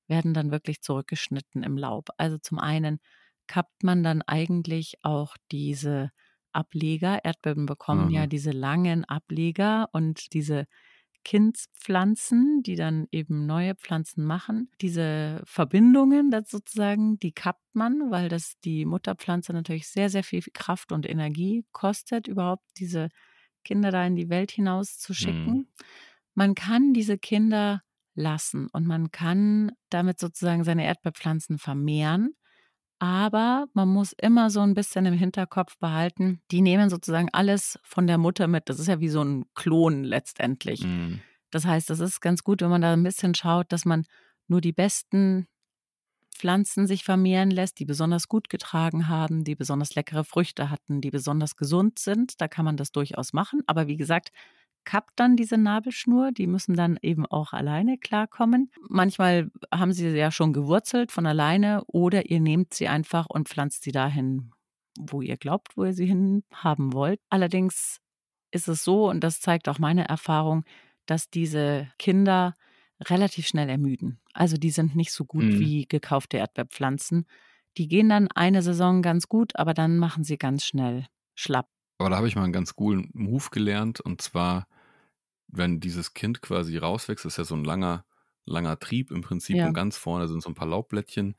werden 0.08 0.34
dann 0.34 0.49
wirklich 0.49 0.82
zurückgeschnitten 0.82 1.62
im 1.62 1.77
Laub. 1.77 2.10
Also 2.17 2.39
zum 2.39 2.58
einen 2.58 2.99
kappt 3.45 3.84
man 3.84 4.01
dann 4.01 4.23
eigentlich 4.23 4.95
auch 5.04 5.36
diese 5.51 6.10
Ableger. 6.54 7.24
Erdbeeren 7.24 7.66
bekommen 7.66 8.08
mhm. 8.08 8.14
ja 8.14 8.28
diese 8.28 8.52
langen 8.52 9.06
Ableger 9.06 9.90
und 9.92 10.34
diese 10.34 10.66
Kindspflanzen, 11.24 12.64
die 12.64 12.76
dann 12.76 13.08
eben 13.12 13.46
neue 13.46 13.76
Pflanzen 13.76 14.26
machen. 14.26 14.70
Diese 14.82 15.42
Verbindungen 15.46 16.32
das 16.32 16.50
sozusagen, 16.50 17.20
die 17.20 17.32
kappt 17.32 17.76
man, 17.76 18.10
weil 18.10 18.30
das 18.30 18.54
die 18.64 18.86
Mutterpflanze 18.86 19.54
natürlich 19.54 19.88
sehr, 19.88 20.10
sehr 20.10 20.24
viel 20.24 20.42
Kraft 20.54 20.92
und 20.92 21.08
Energie 21.08 21.66
kostet, 21.72 22.28
überhaupt 22.28 22.66
diese 22.78 23.10
Kinder 23.64 23.92
da 23.92 24.06
in 24.06 24.16
die 24.16 24.30
Welt 24.30 24.52
hinaus 24.52 24.98
zu 24.98 25.14
schicken. 25.14 25.54
Mhm. 25.54 25.68
Man 26.34 26.56
kann 26.56 26.94
diese 26.94 27.18
Kinder 27.18 27.82
lassen 28.16 28.68
und 28.72 28.88
man 28.88 29.12
kann 29.12 29.72
damit 29.90 30.20
sozusagen 30.20 30.64
seine 30.64 30.86
Erdbeerpflanzen 30.86 31.58
vermehren. 31.60 32.34
Aber 33.02 33.66
man 33.74 33.88
muss 33.88 34.14
immer 34.14 34.52
so 34.52 34.60
ein 34.60 34.76
bisschen 34.76 35.08
im 35.08 35.16
Hinterkopf 35.16 35.76
behalten, 35.80 36.40
die 36.52 36.62
nehmen 36.62 36.92
sozusagen 36.92 37.30
alles 37.34 37.80
von 37.82 38.06
der 38.06 38.20
Mutter 38.20 38.48
mit. 38.48 38.70
Das 38.70 38.80
ist 38.80 38.86
ja 38.86 39.00
wie 39.00 39.10
so 39.10 39.24
ein 39.24 39.46
Klon 39.56 40.04
letztendlich. 40.04 40.84
Mhm. 40.84 41.20
Das 41.50 41.66
heißt, 41.66 41.90
das 41.90 42.00
ist 42.00 42.22
ganz 42.22 42.44
gut, 42.44 42.62
wenn 42.62 42.70
man 42.70 42.84
da 42.84 42.94
ein 42.94 43.02
bisschen 43.02 43.34
schaut, 43.34 43.72
dass 43.72 43.86
man 43.86 44.06
nur 44.48 44.62
die 44.62 44.72
besten 44.72 45.48
Pflanzen 46.36 46.86
sich 46.86 47.04
vermehren 47.04 47.50
lässt, 47.50 47.80
die 47.80 47.86
besonders 47.86 48.28
gut 48.28 48.50
getragen 48.50 49.08
haben, 49.08 49.46
die 49.46 49.56
besonders 49.56 49.96
leckere 49.96 50.24
Früchte 50.24 50.70
hatten, 50.70 51.02
die 51.02 51.10
besonders 51.10 51.56
gesund 51.56 51.98
sind. 51.98 52.40
Da 52.40 52.48
kann 52.48 52.66
man 52.66 52.78
das 52.78 52.92
durchaus 52.92 53.34
machen. 53.34 53.62
Aber 53.66 53.88
wie 53.88 53.98
gesagt, 53.98 54.30
kappt 54.84 55.20
dann 55.20 55.36
diese 55.36 55.58
Nabelschnur. 55.58 56.32
Die 56.32 56.48
müssen 56.48 56.76
dann 56.76 56.98
eben 57.02 57.26
auch 57.26 57.54
alleine 57.54 57.98
klarkommen. 57.98 58.72
Manchmal 58.89 59.52
haben 59.74 59.94
sie 59.94 60.10
ja 60.10 60.32
schon 60.32 60.54
gewurzelt 60.54 61.12
von 61.12 61.26
alleine 61.26 61.84
oder 61.88 62.30
ihr 62.30 62.39
nehmt 62.39 62.74
sie 62.74 62.88
einfach 62.88 63.28
und 63.28 63.50
pflanzt 63.50 63.84
sie 63.84 63.91
dahin, 63.91 64.52
wo 65.00 65.22
ihr 65.22 65.38
glaubt, 65.38 65.78
wo 65.78 65.86
ihr 65.86 65.94
sie 65.94 66.06
hin 66.06 66.44
haben 66.54 66.94
wollt. 66.94 67.20
Allerdings 67.30 68.00
ist 68.52 68.67
es 68.67 68.84
so, 68.84 69.10
und 69.10 69.24
das 69.24 69.39
zeigt 69.39 69.70
auch 69.70 69.80
meine 69.80 70.08
Erfahrung, 70.08 70.65
dass 71.06 71.30
diese 71.30 71.88
Kinder 71.98 72.56
relativ 73.02 73.48
schnell 73.48 73.70
ermüden. 73.70 74.20
Also 74.34 74.58
die 74.58 74.70
sind 74.70 74.96
nicht 74.96 75.12
so 75.12 75.26
gut 75.26 75.44
mhm. 75.44 75.60
wie 75.60 75.86
gekaufte 75.88 76.38
Erdbeerpflanzen. 76.38 77.26
Die 77.78 77.88
gehen 77.88 78.10
dann 78.10 78.28
eine 78.30 78.62
Saison 78.62 79.02
ganz 79.02 79.28
gut, 79.28 79.56
aber 79.56 79.74
dann 79.74 79.98
machen 79.98 80.24
sie 80.24 80.38
ganz 80.38 80.65
schnell 80.65 81.08
schlapp. 81.36 81.70
Aber 82.02 82.10
da 82.10 82.18
habe 82.18 82.28
ich 82.28 82.36
mal 82.36 82.44
einen 82.44 82.52
ganz 82.52 82.76
coolen 82.76 83.12
Move 83.14 83.46
gelernt 83.52 84.02
und 84.02 84.22
zwar, 84.22 84.68
wenn 85.48 85.80
dieses 85.80 86.16
Kind 86.16 86.42
quasi 86.42 86.78
rauswächst, 86.78 87.26
ist 87.26 87.38
ja 87.38 87.44
so 87.44 87.56
ein 87.56 87.64
langer, 87.64 88.06
langer 88.46 88.80
Trieb 88.80 89.12
im 89.12 89.22
Prinzip 89.22 89.58
ja. 89.58 89.68
und 89.68 89.74
ganz 89.74 89.98
vorne 89.98 90.28
sind 90.28 90.42
so 90.42 90.50
ein 90.50 90.56
paar 90.56 90.68
Laubblättchen 90.68 91.36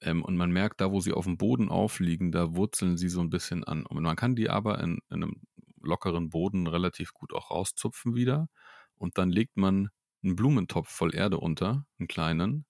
ähm, 0.00 0.22
und 0.22 0.36
man 0.36 0.52
merkt, 0.52 0.80
da 0.80 0.92
wo 0.92 1.00
sie 1.00 1.12
auf 1.12 1.24
dem 1.24 1.38
Boden 1.38 1.68
aufliegen, 1.70 2.30
da 2.30 2.54
wurzeln 2.54 2.96
sie 2.96 3.08
so 3.08 3.20
ein 3.20 3.30
bisschen 3.30 3.64
an. 3.64 3.84
Und 3.84 4.00
man 4.00 4.14
kann 4.14 4.36
die 4.36 4.48
aber 4.48 4.78
in, 4.78 5.00
in 5.10 5.24
einem 5.24 5.42
lockeren 5.82 6.30
Boden 6.30 6.68
relativ 6.68 7.12
gut 7.12 7.34
auch 7.34 7.50
rauszupfen 7.50 8.14
wieder 8.14 8.48
und 8.94 9.18
dann 9.18 9.30
legt 9.30 9.56
man 9.56 9.88
einen 10.22 10.36
Blumentopf 10.36 10.88
voll 10.88 11.16
Erde 11.16 11.38
unter, 11.40 11.84
einen 11.98 12.06
kleinen, 12.06 12.64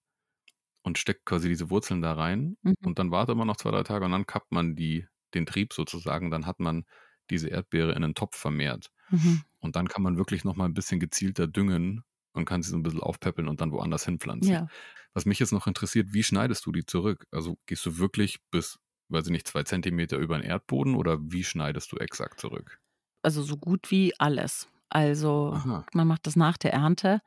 und 0.86 0.98
steckt 0.98 1.26
quasi 1.26 1.48
diese 1.48 1.68
Wurzeln 1.68 2.00
da 2.00 2.14
rein 2.14 2.56
mhm. 2.62 2.76
und 2.84 2.98
dann 2.98 3.10
wartet 3.10 3.36
man 3.36 3.46
noch 3.46 3.56
zwei, 3.56 3.72
drei 3.72 3.82
Tage 3.82 4.06
und 4.06 4.12
dann 4.12 4.26
kappt 4.26 4.52
man 4.52 4.74
die, 4.74 5.06
den 5.34 5.44
Trieb 5.44 5.74
sozusagen, 5.74 6.30
dann 6.30 6.46
hat 6.46 6.60
man 6.60 6.86
diese 7.30 7.48
Erdbeere 7.48 7.92
in 7.92 8.04
einen 8.04 8.14
Topf 8.14 8.36
vermehrt. 8.36 8.90
Mhm. 9.10 9.42
Und 9.60 9.76
dann 9.76 9.88
kann 9.88 10.02
man 10.02 10.16
wirklich 10.16 10.44
nochmal 10.44 10.68
ein 10.68 10.74
bisschen 10.74 11.00
gezielter 11.00 11.46
düngen 11.46 12.04
und 12.32 12.44
kann 12.44 12.62
sie 12.62 12.70
so 12.70 12.76
ein 12.76 12.82
bisschen 12.82 13.00
aufpäppeln 13.00 13.48
und 13.48 13.60
dann 13.60 13.72
woanders 13.72 14.04
hinpflanzen. 14.04 14.52
Ja. 14.52 14.66
Was 15.14 15.24
mich 15.24 15.38
jetzt 15.38 15.52
noch 15.52 15.66
interessiert, 15.66 16.12
wie 16.12 16.22
schneidest 16.22 16.66
du 16.66 16.72
die 16.72 16.84
zurück? 16.84 17.26
Also 17.30 17.58
gehst 17.66 17.84
du 17.86 17.98
wirklich 17.98 18.38
bis, 18.50 18.78
weiß 19.08 19.26
ich 19.26 19.32
nicht, 19.32 19.48
zwei 19.48 19.62
Zentimeter 19.62 20.18
über 20.18 20.38
den 20.38 20.44
Erdboden 20.44 20.94
oder 20.94 21.18
wie 21.20 21.44
schneidest 21.44 21.90
du 21.92 21.96
exakt 21.96 22.38
zurück? 22.38 22.78
Also 23.22 23.42
so 23.42 23.56
gut 23.56 23.90
wie 23.90 24.12
alles. 24.18 24.68
Also 24.88 25.52
Aha. 25.54 25.86
man 25.94 26.06
macht 26.06 26.26
das 26.26 26.36
nach 26.36 26.58
der 26.58 26.72
Ernte. 26.72 27.22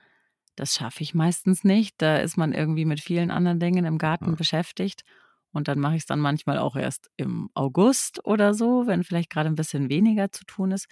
Das 0.55 0.75
schaffe 0.75 1.03
ich 1.03 1.13
meistens 1.13 1.63
nicht. 1.63 2.01
Da 2.01 2.17
ist 2.17 2.37
man 2.37 2.53
irgendwie 2.53 2.85
mit 2.85 2.99
vielen 2.99 3.31
anderen 3.31 3.59
Dingen 3.59 3.85
im 3.85 3.97
Garten 3.97 4.31
ja. 4.31 4.35
beschäftigt. 4.35 5.03
Und 5.51 5.67
dann 5.67 5.79
mache 5.79 5.95
ich 5.95 6.01
es 6.01 6.05
dann 6.05 6.19
manchmal 6.19 6.59
auch 6.59 6.75
erst 6.75 7.09
im 7.17 7.49
August 7.55 8.25
oder 8.25 8.53
so, 8.53 8.87
wenn 8.87 9.03
vielleicht 9.03 9.29
gerade 9.31 9.49
ein 9.49 9.55
bisschen 9.55 9.89
weniger 9.89 10.31
zu 10.31 10.45
tun 10.45 10.71
ist. 10.71 10.87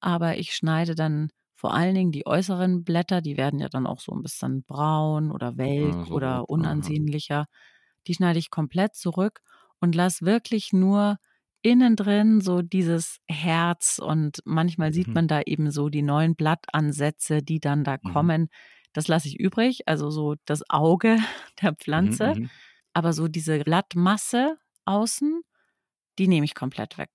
Aber 0.00 0.36
ich 0.38 0.54
schneide 0.54 0.94
dann 0.94 1.30
vor 1.54 1.74
allen 1.74 1.94
Dingen 1.94 2.12
die 2.12 2.26
äußeren 2.26 2.82
Blätter, 2.84 3.20
die 3.22 3.36
werden 3.36 3.60
ja 3.60 3.68
dann 3.68 3.86
auch 3.86 4.00
so 4.00 4.12
ein 4.12 4.22
bisschen 4.22 4.64
braun 4.64 5.30
oder 5.30 5.56
welk 5.56 5.98
ja, 5.98 6.04
so 6.04 6.16
oder 6.16 6.48
unansehnlicher. 6.50 7.46
Die 8.06 8.14
schneide 8.14 8.38
ich 8.38 8.50
komplett 8.50 8.94
zurück 8.96 9.40
und 9.80 9.94
lass 9.94 10.22
wirklich 10.22 10.72
nur 10.72 11.18
innen 11.62 11.94
drin 11.96 12.40
so 12.40 12.62
dieses 12.62 13.18
Herz 13.28 14.00
und 14.02 14.40
manchmal 14.44 14.92
sieht 14.92 15.08
Mhm. 15.08 15.14
man 15.14 15.28
da 15.28 15.42
eben 15.42 15.70
so 15.70 15.88
die 15.88 16.02
neuen 16.02 16.34
Blattansätze, 16.34 17.42
die 17.42 17.60
dann 17.60 17.84
da 17.84 17.98
Mhm. 18.02 18.32
kommen. 18.38 18.48
Das 18.92 19.06
lasse 19.08 19.28
ich 19.28 19.38
übrig, 19.38 19.82
also 19.88 20.10
so 20.10 20.34
das 20.44 20.62
Auge 20.68 21.18
der 21.62 21.74
Mhm, 21.94 22.12
Pflanze. 22.14 22.34
mhm. 22.34 22.50
Aber 22.94 23.12
so 23.12 23.28
diese 23.28 23.60
Blattmasse 23.60 24.58
außen, 24.84 25.42
die 26.18 26.28
nehme 26.28 26.44
ich 26.46 26.54
komplett 26.54 26.98
weg. 26.98 27.10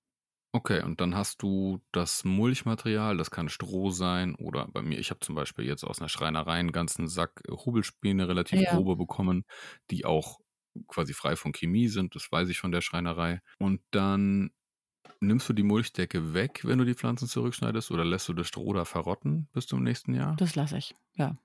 Okay, 0.54 0.82
und 0.82 1.02
dann 1.02 1.14
hast 1.16 1.42
du 1.44 1.82
das 1.92 2.24
Mulchmaterial, 2.24 3.18
das 3.18 3.32
kann 3.32 3.50
Stroh 3.50 3.92
sein 3.92 4.34
oder 4.36 4.68
bei 4.68 4.82
mir, 4.82 4.98
ich 4.98 5.10
habe 5.12 5.20
zum 5.20 5.36
Beispiel 5.36 5.66
jetzt 5.66 5.84
aus 5.84 6.00
einer 6.00 6.10
Schreinerei 6.10 6.54
einen 6.54 6.72
ganzen 6.72 7.08
Sack 7.08 7.42
Hobelspäne, 7.50 8.28
relativ 8.28 8.64
Ja. 8.64 8.66
grobe 8.66 8.96
bekommen, 8.96 9.44
die 9.92 10.06
auch 10.06 10.40
quasi 10.88 11.14
frei 11.14 11.36
von 11.36 11.52
Chemie 11.52 11.90
sind, 11.90 12.16
das 12.16 12.32
weiß 12.32 12.50
ich 12.50 12.60
von 12.60 12.72
der 12.72 12.82
Schreinerei. 12.82 13.42
Und 13.60 13.82
dann 13.92 14.52
nimmst 15.22 15.50
du 15.50 15.54
die 15.54 15.64
Mulchdecke 15.64 16.34
weg, 16.34 16.62
wenn 16.66 16.80
du 16.80 16.86
die 16.86 16.96
Pflanzen 16.96 17.28
zurückschneidest 17.28 17.92
oder 17.92 18.06
lässt 18.06 18.30
du 18.30 18.34
das 18.34 18.48
Stroh 18.48 18.74
da 18.74 18.86
verrotten 18.86 19.50
bis 19.54 19.68
zum 19.68 19.84
nächsten 19.84 20.16
Jahr? 20.16 20.42
Das 20.42 20.56
lasse 20.56 20.78
ich, 20.78 20.96
ja. 21.16 21.36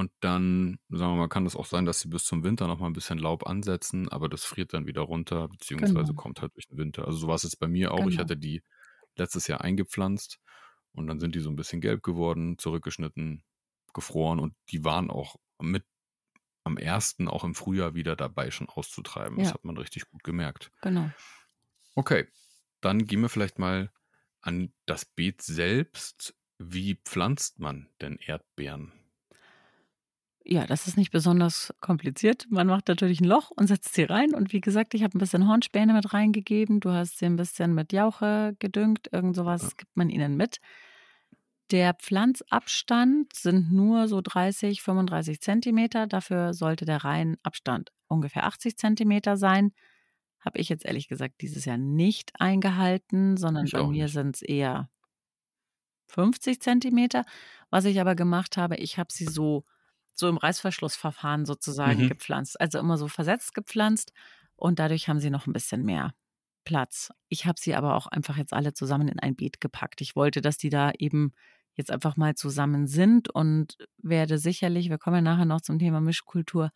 Und 0.00 0.10
dann, 0.20 0.78
sagen 0.88 1.12
wir 1.12 1.16
mal, 1.18 1.28
kann 1.28 1.44
es 1.44 1.54
auch 1.54 1.66
sein, 1.66 1.84
dass 1.84 2.00
sie 2.00 2.08
bis 2.08 2.24
zum 2.24 2.42
Winter 2.42 2.66
noch 2.66 2.78
mal 2.78 2.86
ein 2.86 2.94
bisschen 2.94 3.18
Laub 3.18 3.46
ansetzen, 3.46 4.08
aber 4.08 4.30
das 4.30 4.46
friert 4.46 4.72
dann 4.72 4.86
wieder 4.86 5.02
runter, 5.02 5.46
beziehungsweise 5.48 6.14
Genau. 6.14 6.14
kommt 6.14 6.40
halt 6.40 6.54
durch 6.56 6.66
den 6.68 6.78
Winter. 6.78 7.04
Also 7.06 7.18
so 7.18 7.28
war 7.28 7.34
es 7.34 7.42
jetzt 7.42 7.58
bei 7.60 7.68
mir 7.68 7.92
auch. 7.92 8.08
Ich 8.08 8.14
Genau. 8.14 8.22
hatte 8.22 8.38
die 8.38 8.62
letztes 9.16 9.46
Jahr 9.46 9.60
eingepflanzt 9.60 10.38
und 10.92 11.06
dann 11.06 11.20
sind 11.20 11.34
die 11.34 11.40
so 11.40 11.50
ein 11.50 11.56
bisschen 11.56 11.82
gelb 11.82 12.02
geworden, 12.02 12.56
zurückgeschnitten, 12.56 13.44
gefroren 13.92 14.40
und 14.40 14.54
die 14.70 14.86
waren 14.86 15.10
auch 15.10 15.36
mit 15.60 15.84
am 16.64 16.78
ersten 16.78 17.28
auch 17.28 17.44
im 17.44 17.54
Frühjahr 17.54 17.94
wieder 17.94 18.16
dabei 18.16 18.50
schon 18.50 18.70
auszutreiben. 18.70 19.38
Das 19.38 19.48
Ja. 19.48 19.54
hat 19.54 19.66
man 19.66 19.76
richtig 19.76 20.08
gut 20.10 20.24
gemerkt. 20.24 20.70
Genau. 20.80 21.10
Okay, 21.94 22.26
dann 22.80 23.04
gehen 23.04 23.20
wir 23.20 23.28
vielleicht 23.28 23.58
mal 23.58 23.92
an 24.40 24.72
das 24.86 25.04
Beet 25.04 25.42
selbst. 25.42 26.34
Wie 26.58 26.94
pflanzt 26.94 27.58
man 27.58 27.90
denn 28.00 28.16
Erdbeeren? 28.16 28.92
Ja, 30.52 30.66
das 30.66 30.88
ist 30.88 30.96
nicht 30.96 31.12
besonders 31.12 31.72
kompliziert. 31.80 32.46
Man 32.50 32.66
macht 32.66 32.88
natürlich 32.88 33.20
ein 33.20 33.24
Loch 33.26 33.50
und 33.52 33.68
setzt 33.68 33.94
sie 33.94 34.02
rein. 34.02 34.34
Und 34.34 34.52
wie 34.52 34.60
gesagt, 34.60 34.94
ich 34.94 35.04
habe 35.04 35.16
ein 35.16 35.20
bisschen 35.20 35.46
Hornspäne 35.46 35.92
mit 35.92 36.12
reingegeben. 36.12 36.80
Du 36.80 36.90
hast 36.90 37.18
sie 37.18 37.26
ein 37.26 37.36
bisschen 37.36 37.72
mit 37.72 37.92
Jauche 37.92 38.56
gedüngt. 38.58 39.08
Irgend 39.12 39.36
Ja. 39.36 39.36
sowas 39.36 39.76
gibt 39.76 39.96
man 39.96 40.10
ihnen 40.10 40.36
mit. 40.36 40.58
Der 41.70 41.94
Pflanzabstand 41.94 43.32
sind 43.34 43.70
nur 43.72 44.08
so 44.08 44.20
30, 44.20 44.82
35 44.82 45.40
Zentimeter. 45.40 46.06
Dafür 46.08 46.52
sollte 46.52 46.84
der 46.84 47.04
Reihenabstand 47.04 47.92
ungefähr 48.08 48.44
80 48.44 48.76
Zentimeter 48.76 49.36
sein. 49.36 49.72
Habe 50.40 50.58
ich 50.58 50.68
jetzt 50.68 50.84
ehrlich 50.84 51.06
gesagt 51.06 51.40
dieses 51.42 51.64
Jahr 51.66 51.78
nicht 51.78 52.40
eingehalten, 52.40 53.36
sondern 53.36 53.66
Ich 53.66 53.72
bei 53.72 53.82
mir 53.84 54.08
sind 54.08 54.36
es 54.36 54.42
eher 54.42 54.90
50 56.08 56.60
Zentimeter. 56.60 57.24
Was 57.70 57.84
ich 57.84 58.00
aber 58.00 58.16
gemacht 58.16 58.56
habe, 58.56 58.76
ich 58.76 58.98
habe 58.98 59.12
sie 59.12 59.26
so, 59.26 59.64
so 60.14 60.28
im 60.28 60.36
Reißverschlussverfahren 60.36 61.46
sozusagen 61.46 62.04
Mhm. 62.04 62.08
gepflanzt. 62.08 62.60
Also 62.60 62.78
immer 62.78 62.98
so 62.98 63.08
versetzt 63.08 63.54
gepflanzt 63.54 64.12
und 64.56 64.78
dadurch 64.78 65.08
haben 65.08 65.20
sie 65.20 65.30
noch 65.30 65.46
ein 65.46 65.52
bisschen 65.52 65.84
mehr 65.84 66.12
Platz. 66.64 67.10
Ich 67.28 67.46
habe 67.46 67.58
sie 67.60 67.74
aber 67.74 67.96
auch 67.96 68.06
einfach 68.06 68.36
jetzt 68.36 68.52
alle 68.52 68.74
zusammen 68.74 69.08
in 69.08 69.18
ein 69.20 69.34
Beet 69.36 69.60
gepackt. 69.60 70.00
Ich 70.02 70.14
wollte, 70.16 70.40
dass 70.42 70.58
die 70.58 70.70
da 70.70 70.92
eben 70.98 71.32
jetzt 71.76 71.90
einfach 71.90 72.16
mal 72.16 72.34
zusammen 72.34 72.86
sind 72.86 73.30
und 73.30 73.76
werde 73.98 74.38
sicherlich, 74.38 74.90
wir 74.90 74.98
kommen 74.98 75.16
ja 75.16 75.22
nachher 75.32 75.46
noch 75.46 75.62
zum 75.62 75.78
Thema 75.78 76.00
Mischkultur, 76.00 76.70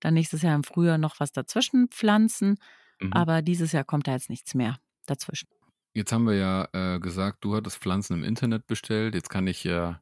dann 0.00 0.14
nächstes 0.14 0.42
Jahr 0.42 0.54
im 0.54 0.64
Frühjahr 0.64 0.98
noch 0.98 1.18
was 1.20 1.32
dazwischen 1.32 1.88
pflanzen. 1.88 2.58
Mhm. 3.00 3.12
Aber 3.12 3.42
dieses 3.42 3.72
Jahr 3.72 3.84
kommt 3.84 4.06
da 4.08 4.12
jetzt 4.12 4.30
nichts 4.30 4.54
mehr 4.54 4.78
dazwischen. 5.06 5.48
Jetzt 5.96 6.12
haben 6.12 6.24
wir 6.26 6.34
ja 6.34 6.68
äh, 6.72 6.98
gesagt, 7.00 7.44
du 7.44 7.54
hattest 7.54 7.78
Pflanzen 7.78 8.14
im 8.14 8.24
Internet 8.24 8.66
bestellt. 8.66 9.14
Jetzt 9.14 9.30
kann 9.30 9.46
ich 9.46 9.62
ja 9.64 10.00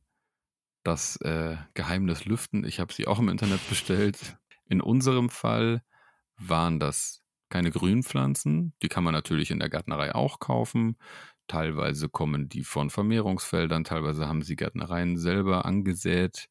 das 0.83 1.17
äh, 1.17 1.57
Geheimnis 1.75 2.25
lüften. 2.25 2.65
Ich 2.65 2.81
habe 2.81 2.93
sie 2.93 3.07
auch 3.07 3.19
im 3.19 3.29
Internet 3.29 3.67
bestellt. 3.69 4.37
In 4.69 4.81
unserem 4.81 5.31
Fall 5.31 5.83
waren 6.37 6.81
das 6.81 7.23
keine 7.49 7.71
Grünpflanzen. 7.71 8.73
Die 8.83 8.89
kann 8.89 9.05
man 9.05 9.13
natürlich 9.13 9.51
in 9.51 9.59
der 9.59 9.69
Gärtnerei 9.69 10.15
auch 10.15 10.39
kaufen. 10.39 10.97
Teilweise 11.49 12.09
kommen 12.09 12.49
die 12.49 12.65
von 12.65 12.89
Vermehrungsfeldern, 12.89 13.85
teilweise 13.85 14.27
haben 14.27 14.43
sie 14.43 14.57
Gärtnereien 14.57 15.19
selber 15.19 15.67
angesät. 15.67 16.49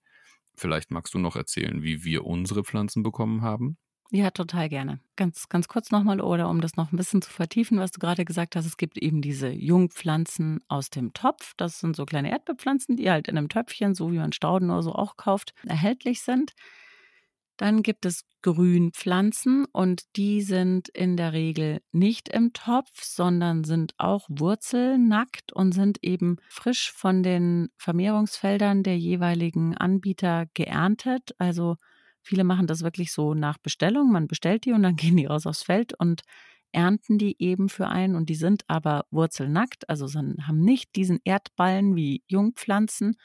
Vielleicht 0.56 0.92
magst 0.92 1.14
du 1.14 1.20
noch 1.20 1.36
erzählen, 1.36 1.82
wie 1.82 2.04
wir 2.04 2.26
unsere 2.26 2.64
Pflanzen 2.64 3.02
bekommen 3.02 3.42
haben. 3.42 3.78
Ja, 4.14 4.30
total 4.30 4.68
gerne. 4.68 5.00
Ganz, 5.16 5.48
ganz 5.48 5.70
kurz 5.70 5.90
nochmal, 5.90 6.20
oder 6.20 6.50
um 6.50 6.60
das 6.60 6.76
noch 6.76 6.92
ein 6.92 6.98
bisschen 6.98 7.22
zu 7.22 7.30
vertiefen, 7.32 7.80
was 7.80 7.92
du 7.92 8.00
gerade 8.00 8.26
gesagt 8.26 8.58
hast, 8.58 8.66
es 8.66 8.76
gibt 8.76 8.98
eben 8.98 9.22
diese 9.22 9.50
Jungpflanzen 9.50 10.60
aus 10.68 10.90
dem 10.90 11.14
Topf. 11.14 11.54
Das 11.56 11.80
sind 11.80 11.96
so 11.96 12.06
kleine 12.06 12.30
Erdbeerpflanzen, 12.30 12.98
die 12.98 13.10
halt 13.10 13.30
in 13.30 13.38
einem 13.38 13.48
Töpfchen, 13.48 13.96
so 13.96 14.12
wie 14.12 14.18
man 14.18 14.34
Stauden 14.34 14.70
oder 14.70 14.84
so 14.84 14.92
auch 14.94 15.16
kauft, 15.16 15.54
erhältlich 15.66 16.22
sind. 16.24 16.52
Dann 17.58 17.84
gibt 17.84 18.06
es 18.06 18.24
Grünpflanzen 18.42 19.66
und 19.72 20.04
die 20.16 20.42
sind 20.42 20.90
in 20.90 21.16
der 21.16 21.32
Regel 21.32 21.82
nicht 21.92 22.28
im 22.28 22.54
Topf, 22.54 23.04
sondern 23.04 23.64
sind 23.64 23.94
auch 24.00 24.26
wurzelnackt 24.30 25.54
und 25.54 25.72
sind 25.72 26.00
eben 26.02 26.38
frisch 26.50 26.92
von 26.92 27.22
den 27.22 27.70
Vermehrungsfeldern 27.78 28.82
der 28.82 28.98
jeweiligen 28.98 29.78
Anbieter 29.78 30.48
geerntet. 30.56 31.36
Also 31.38 31.76
viele 32.22 32.44
machen 32.44 32.68
das 32.68 32.84
wirklich 32.84 33.12
so 33.12 33.34
nach 33.34 33.58
Bestellung. 33.58 34.12
Man 34.12 34.28
bestellt 34.28 34.66
die 34.66 34.74
und 34.74 34.84
dann 34.84 34.96
gehen 34.98 35.18
die 35.18 35.26
raus 35.26 35.46
aufs 35.46 35.64
Feld 35.64 35.94
und 36.00 36.22
ernten 36.72 37.18
die 37.18 37.36
eben 37.40 37.70
für 37.70 37.88
einen 37.88 38.16
und 38.16 38.30
die 38.30 38.36
sind 38.36 38.64
aber 38.68 39.06
wurzelnackt, 39.12 39.90
also 39.90 40.08
haben 40.08 40.62
nicht 40.62 40.96
diesen 40.96 41.20
Erdballen 41.24 41.96
wie 41.96 42.24
Jungpflanzen. 42.28 43.18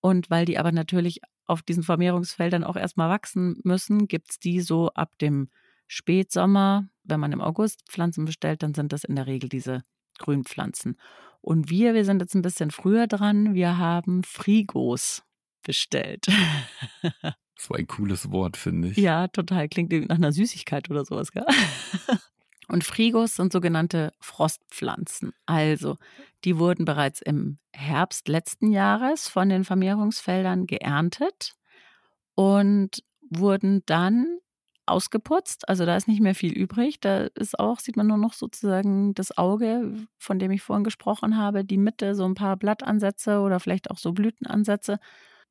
Und 0.00 0.30
weil 0.30 0.44
die 0.44 0.58
aber 0.58 0.72
natürlich 0.72 1.20
auf 1.46 1.62
diesen 1.62 1.82
Vermehrungsfeldern 1.82 2.64
auch 2.64 2.76
erstmal 2.76 3.10
wachsen 3.10 3.60
müssen, 3.64 4.08
gibt 4.08 4.30
es 4.30 4.38
die 4.38 4.60
so 4.60 4.88
ab 4.90 5.10
dem 5.20 5.48
Spätsommer. 5.86 6.88
Wenn 7.02 7.20
man 7.20 7.32
im 7.32 7.40
August 7.40 7.82
Pflanzen 7.88 8.24
bestellt, 8.24 8.62
dann 8.62 8.74
sind 8.74 8.92
das 8.92 9.04
in 9.04 9.16
der 9.16 9.26
Regel 9.26 9.48
diese 9.48 9.82
Grünpflanzen. 10.18 10.96
Und 11.40 11.70
wir, 11.70 11.94
wir 11.94 12.04
sind 12.04 12.20
jetzt 12.20 12.34
ein 12.34 12.42
bisschen 12.42 12.70
früher 12.70 13.06
dran. 13.06 13.54
Wir 13.54 13.78
haben 13.78 14.22
Frigos 14.22 15.22
bestellt. 15.62 16.26
Das 17.60 17.68
war 17.68 17.76
ein 17.76 17.86
cooles 17.86 18.30
Wort, 18.32 18.56
finde 18.56 18.88
ich. 18.88 18.96
ja, 18.96 19.28
total. 19.28 19.68
Klingt 19.68 19.92
irgendwie 19.92 20.08
nach 20.08 20.16
einer 20.16 20.32
Süßigkeit 20.32 20.90
oder 20.90 21.04
sowas, 21.04 21.30
gell? 21.30 21.44
Und 22.68 22.84
Frigos 22.84 23.36
sind 23.36 23.52
sogenannte 23.52 24.14
Frostpflanzen. 24.18 25.32
Also, 25.44 25.98
die 26.44 26.56
wurden 26.56 26.86
bereits 26.86 27.20
im 27.20 27.58
Herbst 27.74 28.28
letzten 28.28 28.70
Jahres 28.72 29.28
von 29.28 29.50
den 29.50 29.64
Vermehrungsfeldern 29.64 30.66
geerntet 30.66 31.54
und 32.34 33.02
wurden 33.28 33.82
dann 33.84 34.38
ausgeputzt. 34.86 35.68
Also 35.68 35.84
da 35.84 35.96
ist 35.96 36.08
nicht 36.08 36.22
mehr 36.22 36.34
viel 36.34 36.52
übrig. 36.52 36.98
Da 37.00 37.26
ist 37.34 37.58
auch, 37.58 37.78
sieht 37.80 37.96
man 37.96 38.06
nur 38.06 38.16
noch 38.16 38.32
sozusagen 38.32 39.12
das 39.14 39.36
Auge, 39.36 40.06
von 40.16 40.38
dem 40.38 40.50
ich 40.50 40.62
vorhin 40.62 40.84
gesprochen 40.84 41.36
habe, 41.36 41.64
die 41.64 41.76
Mitte, 41.76 42.14
so 42.14 42.24
ein 42.24 42.34
paar 42.34 42.56
Blattansätze 42.56 43.40
oder 43.40 43.60
vielleicht 43.60 43.90
auch 43.90 43.98
so 43.98 44.12
Blütenansätze. 44.12 44.98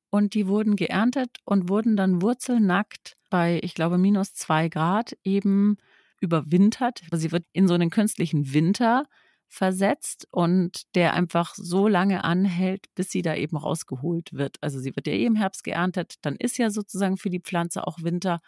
Und 0.10 0.34
die 0.34 0.48
wurden 0.48 0.76
geerntet 0.76 1.38
und 1.46 1.70
wurden 1.70 1.96
dann 1.96 2.22
wurzelnackt 2.22 3.16
bei, 3.30 3.60
ich 3.64 3.76
glaube, 3.76 3.98
minus 3.98 4.34
zwei 4.34 4.70
Grad 4.70 5.16
eben 5.24 5.78
überwintert. 6.20 7.02
Also 7.12 7.22
sie 7.22 7.32
wird 7.32 7.46
in 7.54 7.68
so 7.68 7.76
einen 7.76 7.90
künstlichen 7.90 8.54
Winter 8.54 9.04
versetzt 9.48 10.28
und 10.32 10.84
der 10.96 11.14
einfach 11.14 11.56
so 11.56 11.88
lange 11.88 12.24
anhält, 12.24 12.86
bis 12.96 13.10
sie 13.10 13.24
da 13.24 13.36
eben 13.36 13.58
rausgeholt 13.58 14.34
wird. 14.34 14.58
Also 14.62 14.80
sie 14.80 14.96
wird 14.96 15.08
ja 15.08 15.14
eh 15.14 15.26
im 15.26 15.36
Herbst 15.36 15.64
geerntet, 15.64 16.16
dann 16.22 16.36
ist 16.36 16.58
ja 16.58 16.70
sozusagen 16.70 17.18
für 17.18 17.32
die 17.32 17.42
Pflanze 17.42 17.86
auch 17.88 17.98
Winter 18.02 18.42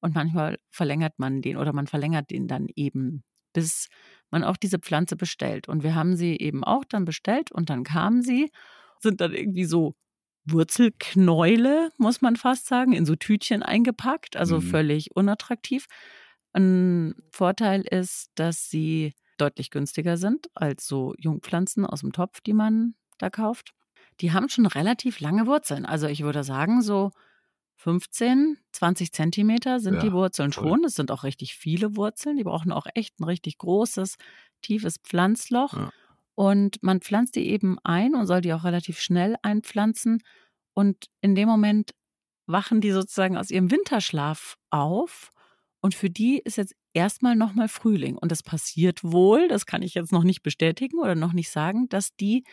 und 0.00 0.14
manchmal 0.14 0.58
verlängert 0.70 1.18
man 1.18 1.42
den 1.42 1.56
oder 1.56 1.72
man 1.72 1.86
verlängert 1.86 2.30
den 2.30 2.48
dann 2.48 2.68
eben, 2.76 3.24
bis 3.52 3.88
man 4.30 4.42
auch 4.42 4.56
diese 4.56 4.78
Pflanze 4.78 5.16
bestellt. 5.16 5.68
Und 5.68 5.82
wir 5.82 5.94
haben 5.94 6.16
sie 6.16 6.36
eben 6.36 6.64
auch 6.64 6.84
dann 6.84 7.04
bestellt 7.04 7.52
und 7.52 7.68
dann 7.68 7.84
kamen 7.84 8.22
sie, 8.22 8.50
sind 9.00 9.20
dann 9.20 9.34
irgendwie 9.34 9.64
so 9.64 9.94
Wurzelknäule, 10.52 11.90
muss 11.98 12.20
man 12.20 12.36
fast 12.36 12.66
sagen, 12.66 12.92
in 12.92 13.06
so 13.06 13.16
Tütchen 13.16 13.62
eingepackt, 13.62 14.36
also 14.36 14.60
Mhm. 14.60 14.60
völlig 14.60 15.14
unattraktiv. 15.16 15.86
Ein 16.52 17.14
Vorteil 17.30 17.82
ist, 17.82 18.30
dass 18.34 18.70
sie 18.70 19.12
deutlich 19.36 19.70
günstiger 19.70 20.16
sind 20.16 20.48
als 20.54 20.86
so 20.86 21.14
Jungpflanzen 21.18 21.86
aus 21.86 22.00
dem 22.00 22.12
Topf, 22.12 22.40
die 22.40 22.52
man 22.54 22.94
da 23.18 23.30
kauft. 23.30 23.72
Die 24.20 24.32
haben 24.32 24.48
schon 24.48 24.66
relativ 24.66 25.20
lange 25.20 25.46
Wurzeln. 25.46 25.86
Also 25.86 26.06
ich 26.08 26.22
würde 26.22 26.42
sagen, 26.44 26.82
so 26.82 27.12
15, 27.76 28.58
20 28.72 29.12
Zentimeter 29.12 29.78
sind 29.80 29.94
Ja, 29.94 30.02
die 30.02 30.12
Wurzeln 30.12 30.52
voll. 30.52 30.52
schon. 30.52 30.84
Es 30.84 30.94
sind 30.94 31.10
auch 31.12 31.22
richtig 31.24 31.54
viele 31.54 31.96
Wurzeln. 31.96 32.36
Die 32.36 32.44
brauchen 32.44 32.72
auch 32.72 32.86
echt 32.94 33.20
ein 33.20 33.24
richtig 33.24 33.58
großes, 33.58 34.16
tiefes 34.62 34.98
Pflanzloch. 34.98 35.76
Ja. 35.76 35.90
Und 36.38 36.80
man 36.84 37.00
pflanzt 37.00 37.34
die 37.34 37.48
eben 37.48 37.78
ein 37.82 38.14
und 38.14 38.28
soll 38.28 38.42
die 38.42 38.52
auch 38.52 38.62
relativ 38.62 39.00
schnell 39.00 39.34
einpflanzen. 39.42 40.22
Und 40.72 41.06
in 41.20 41.34
dem 41.34 41.48
Moment 41.48 41.96
wachen 42.46 42.80
die 42.80 42.92
sozusagen 42.92 43.36
aus 43.36 43.50
ihrem 43.50 43.72
Winterschlaf 43.72 44.54
auf. 44.70 45.32
Und 45.80 45.96
für 45.96 46.10
die 46.10 46.38
ist 46.38 46.56
jetzt 46.56 46.76
erstmal 46.92 47.34
nochmal 47.34 47.66
Frühling. 47.66 48.16
Und 48.16 48.30
es 48.30 48.44
passiert 48.44 49.02
wohl, 49.02 49.48
das 49.48 49.66
kann 49.66 49.82
ich 49.82 49.94
jetzt 49.94 50.12
noch 50.12 50.22
nicht 50.22 50.44
bestätigen 50.44 51.00
oder 51.00 51.16
noch 51.16 51.32
nicht 51.32 51.50
sagen, 51.50 51.88
dass 51.88 52.14
die 52.14 52.44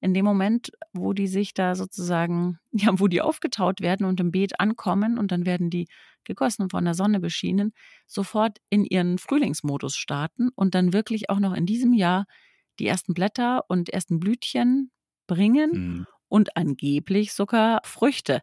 in 0.00 0.14
dem 0.14 0.24
Moment, 0.24 0.70
wo 0.92 1.12
die 1.12 1.26
sich 1.26 1.52
da 1.52 1.74
sozusagen, 1.74 2.60
ja, 2.70 2.90
wo 3.00 3.08
die 3.08 3.22
aufgetaut 3.22 3.80
werden 3.80 4.06
und 4.06 4.20
im 4.20 4.30
Beet 4.30 4.60
ankommen 4.60 5.18
und 5.18 5.32
dann 5.32 5.46
werden 5.46 5.68
die 5.68 5.88
gegossen 6.22 6.62
und 6.62 6.70
von 6.70 6.84
der 6.84 6.94
Sonne 6.94 7.18
beschienen, 7.18 7.72
sofort 8.06 8.58
in 8.70 8.84
ihren 8.84 9.18
Frühlingsmodus 9.18 9.96
starten 9.96 10.50
und 10.54 10.76
dann 10.76 10.92
wirklich 10.92 11.28
auch 11.28 11.40
noch 11.40 11.54
in 11.54 11.66
diesem 11.66 11.92
Jahr 11.92 12.26
die 12.78 12.86
ersten 12.86 13.14
Blätter 13.14 13.64
und 13.68 13.90
ersten 13.90 14.20
Blütchen 14.20 14.90
bringen 15.26 15.70
mhm. 15.72 16.06
und 16.28 16.56
angeblich 16.56 17.32
sogar 17.32 17.80
Früchte. 17.84 18.40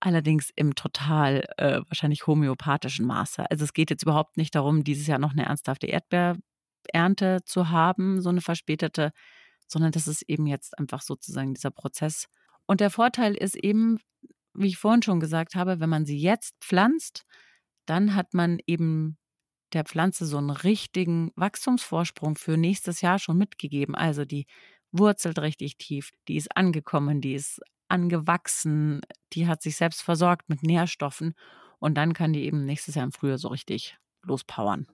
Allerdings 0.00 0.50
im 0.56 0.74
total 0.74 1.44
äh, 1.58 1.80
wahrscheinlich 1.88 2.26
homöopathischen 2.26 3.06
Maße. 3.06 3.48
Also 3.50 3.64
es 3.64 3.72
geht 3.72 3.90
jetzt 3.90 4.02
überhaupt 4.02 4.36
nicht 4.36 4.54
darum, 4.54 4.82
dieses 4.82 5.06
Jahr 5.06 5.18
noch 5.18 5.32
eine 5.32 5.46
ernsthafte 5.46 5.86
Erdbeerernte 5.86 7.44
zu 7.44 7.70
haben, 7.70 8.20
so 8.20 8.28
eine 8.28 8.40
verspätete, 8.40 9.12
sondern 9.68 9.92
das 9.92 10.08
ist 10.08 10.22
eben 10.22 10.46
jetzt 10.46 10.76
einfach 10.78 11.02
sozusagen 11.02 11.54
dieser 11.54 11.70
Prozess. 11.70 12.26
Und 12.66 12.80
der 12.80 12.90
Vorteil 12.90 13.34
ist 13.34 13.56
eben, 13.56 13.98
wie 14.54 14.68
ich 14.68 14.76
vorhin 14.76 15.02
schon 15.02 15.20
gesagt 15.20 15.54
habe, 15.54 15.78
wenn 15.80 15.90
man 15.90 16.04
sie 16.04 16.18
jetzt 16.18 16.56
pflanzt, 16.60 17.24
dann 17.86 18.14
hat 18.14 18.34
man 18.34 18.58
eben 18.66 19.16
der 19.74 19.84
Pflanze 19.84 20.26
so 20.26 20.38
einen 20.38 20.50
richtigen 20.50 21.32
Wachstumsvorsprung 21.36 22.36
für 22.36 22.56
nächstes 22.56 23.00
Jahr 23.00 23.18
schon 23.18 23.38
mitgegeben. 23.38 23.94
Also 23.94 24.24
die 24.24 24.46
wurzelt 24.92 25.38
richtig 25.38 25.78
tief, 25.78 26.10
die 26.28 26.36
ist 26.36 26.56
angekommen, 26.56 27.20
die 27.20 27.34
ist 27.34 27.60
angewachsen, 27.88 29.00
die 29.32 29.46
hat 29.46 29.62
sich 29.62 29.76
selbst 29.76 30.02
versorgt 30.02 30.48
mit 30.48 30.62
Nährstoffen 30.62 31.34
und 31.78 31.94
dann 31.96 32.12
kann 32.14 32.32
die 32.32 32.44
eben 32.44 32.64
nächstes 32.64 32.94
Jahr 32.94 33.04
im 33.04 33.12
Frühjahr 33.12 33.38
so 33.38 33.48
richtig 33.48 33.96
lospowern. 34.22 34.86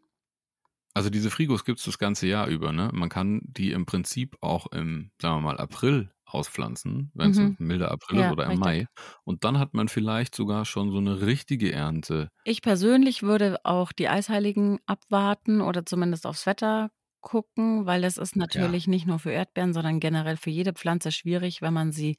Also 0.94 1.11
diese 1.11 1.31
Frigos 1.31 1.64
gibt 1.64 1.79
es 1.79 1.85
das 1.85 1.98
ganze 1.98 2.27
Jahr 2.27 2.48
über, 2.48 2.72
ne? 2.72 2.90
Man 2.92 3.09
kann 3.09 3.40
die 3.44 3.72
im 3.72 3.87
Prinzip 3.87 4.37
auch 4.40 4.66
im, 4.72 5.11
sagen 5.20 5.37
wir 5.37 5.40
mal, 5.42 5.59
April 5.59 6.11
auspflanzen, 6.24 7.11
wenn 7.14 7.31
es 7.31 7.38
mhm. 7.38 7.57
ein 7.59 7.66
milder 7.66 7.90
April 7.90 8.18
ja, 8.18 8.27
ist 8.27 8.33
oder 8.33 8.44
im 8.44 8.62
richtig. 8.62 8.64
Mai. 8.64 8.87
Und 9.24 9.44
dann 9.44 9.59
hat 9.59 9.74
man 9.74 9.88
vielleicht 9.88 10.35
sogar 10.35 10.64
schon 10.64 10.90
so 10.90 10.98
eine 10.98 11.22
richtige 11.22 11.72
Ernte. 11.72 12.31
Ich 12.44 12.62
persönlich 12.62 13.22
würde 13.22 13.59
auch 13.64 13.92
die 13.92 14.09
Eisheiligen 14.09 14.79
abwarten 14.87 15.61
oder 15.61 15.87
zumindest 15.87 16.27
aufs 16.27 16.46
Wetter 16.46 16.90
gucken, 17.20 17.87
weil 17.87 18.05
es 18.05 18.16
ist 18.16 18.37
natürlich 18.37 18.87
ja. 18.87 18.90
nicht 18.90 19.07
nur 19.07 19.18
für 19.18 19.31
Erdbeeren, 19.31 19.72
sondern 19.72 20.01
generell 20.01 20.37
für 20.37 20.51
jede 20.51 20.72
Pflanze 20.72 21.12
schwierig, 21.12 21.62
wenn 21.62 21.74
man 21.74 21.92
sie 21.92 22.16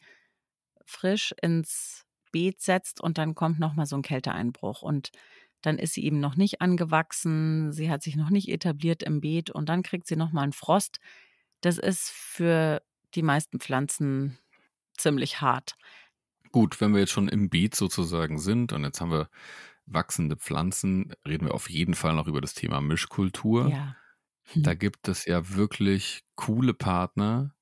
frisch 0.86 1.34
ins 1.42 2.06
Beet 2.32 2.62
setzt 2.62 3.02
und 3.02 3.18
dann 3.18 3.36
kommt 3.36 3.60
nochmal 3.60 3.86
so 3.86 3.96
ein 3.96 4.02
Kälteeinbruch 4.02 4.82
und 4.82 5.12
dann 5.62 5.78
ist 5.78 5.94
sie 5.94 6.06
eben 6.06 6.20
noch 6.20 6.36
nicht 6.36 6.62
angewachsen, 6.62 7.72
sie 7.72 7.90
hat 7.90 8.02
sich 8.02 8.16
noch 8.16 8.30
nicht 8.30 8.50
etabliert 8.50 9.04
im 9.04 9.22
Beet 9.22 9.50
und 9.50 9.70
dann 9.70 9.84
kriegt 9.84 10.08
sie 10.08 10.16
nochmal 10.16 10.44
einen 10.44 10.54
Frost. 10.54 11.00
Das 11.62 11.78
ist 11.78 12.10
für 12.10 12.82
die 13.16 13.24
meisten 13.24 13.60
Pflanzen 13.60 14.38
ziemlich 14.98 15.42
hart. 15.42 15.76
Gut, 16.52 16.80
wenn 16.82 16.94
wir 16.94 17.02
jetzt 17.02 17.12
schon 17.12 17.28
im 17.28 17.50
Beet 17.50 17.76
sozusagen 17.76 18.40
sind 18.40 18.74
und 18.74 18.84
jetzt 18.84 19.02
haben 19.02 19.12
wir 19.12 19.30
wachsende 19.86 20.36
Pflanzen, 20.36 21.14
reden 21.28 21.48
wir 21.48 21.54
auf 21.54 21.70
jeden 21.70 21.96
Fall 21.96 22.16
noch 22.16 22.28
über 22.28 22.42
das 22.42 22.54
Thema 22.54 22.82
Mischkultur. 22.82 23.70
Ja. 23.70 23.96
Hm. 24.54 24.64
Da 24.64 24.74
gibt 24.74 25.08
es 25.08 25.26
ja 25.26 25.56
wirklich 25.56 26.24
coole 26.36 26.74
Partner. 26.74 27.54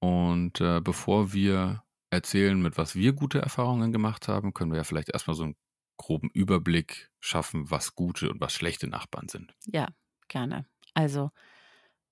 Und 0.00 0.60
äh, 0.60 0.80
bevor 0.80 1.32
wir 1.32 1.84
erzählen, 2.10 2.60
mit 2.60 2.76
was 2.76 2.94
wir 2.94 3.12
gute 3.12 3.40
Erfahrungen 3.40 3.92
gemacht 3.92 4.28
haben, 4.28 4.52
können 4.52 4.72
wir 4.72 4.78
ja 4.78 4.84
vielleicht 4.84 5.10
erstmal 5.10 5.36
so 5.36 5.44
einen 5.44 5.56
groben 6.02 6.30
Überblick 6.32 7.10
schaffen, 7.20 7.70
was 7.70 7.94
gute 7.94 8.30
und 8.30 8.40
was 8.40 8.52
schlechte 8.52 8.88
Nachbarn 8.88 9.28
sind. 9.28 9.54
Ja, 9.66 9.88
gerne. 10.28 10.66
Also, 10.94 11.30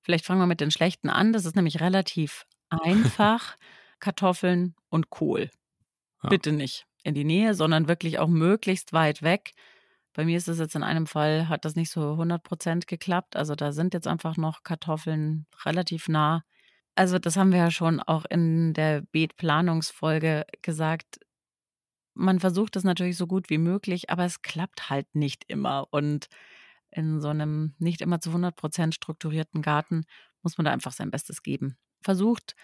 vielleicht 0.02 0.24
fangen 0.24 0.40
wir 0.40 0.46
mit 0.46 0.60
den 0.60 0.70
schlechten 0.70 1.10
an. 1.10 1.32
Das 1.32 1.44
ist 1.44 1.56
nämlich 1.56 1.80
relativ 1.80 2.46
einfach. 2.70 3.56
Kartoffeln 3.98 4.74
und 4.88 5.10
Kohl. 5.10 5.50
Ja. 6.22 6.30
Bitte 6.30 6.52
nicht 6.52 6.86
in 7.02 7.14
die 7.14 7.24
Nähe, 7.24 7.54
sondern 7.54 7.88
wirklich 7.88 8.18
auch 8.18 8.28
möglichst 8.28 8.92
weit 8.92 9.22
weg. 9.22 9.52
Bei 10.14 10.24
mir 10.24 10.36
ist 10.36 10.48
es 10.48 10.58
jetzt 10.58 10.74
in 10.74 10.82
einem 10.82 11.06
Fall, 11.06 11.48
hat 11.48 11.64
das 11.64 11.76
nicht 11.76 11.90
so 11.90 12.12
100 12.12 12.42
Prozent 12.42 12.86
geklappt. 12.86 13.36
Also 13.36 13.54
da 13.54 13.72
sind 13.72 13.94
jetzt 13.94 14.06
einfach 14.06 14.36
noch 14.36 14.62
Kartoffeln 14.62 15.46
relativ 15.64 16.08
nah 16.08 16.44
also 17.00 17.18
das 17.18 17.36
haben 17.36 17.52
wir 17.52 17.58
ja 17.58 17.70
schon 17.70 18.00
auch 18.00 18.24
in 18.26 18.74
der 18.74 19.00
Beetplanungsfolge 19.00 20.44
gesagt. 20.60 21.20
Man 22.14 22.40
versucht 22.40 22.76
das 22.76 22.84
natürlich 22.84 23.16
so 23.16 23.26
gut 23.26 23.50
wie 23.50 23.58
möglich, 23.58 24.10
aber 24.10 24.24
es 24.24 24.42
klappt 24.42 24.90
halt 24.90 25.14
nicht 25.14 25.44
immer. 25.48 25.88
Und 25.90 26.26
in 26.90 27.20
so 27.20 27.28
einem 27.28 27.74
nicht 27.78 28.00
immer 28.00 28.20
zu 28.20 28.32
100 28.32 28.56
Prozent 28.56 28.94
strukturierten 28.94 29.62
Garten 29.62 30.04
muss 30.42 30.58
man 30.58 30.64
da 30.64 30.72
einfach 30.72 30.92
sein 30.92 31.10
Bestes 31.10 31.42
geben. 31.42 31.76
Versucht, 32.02 32.54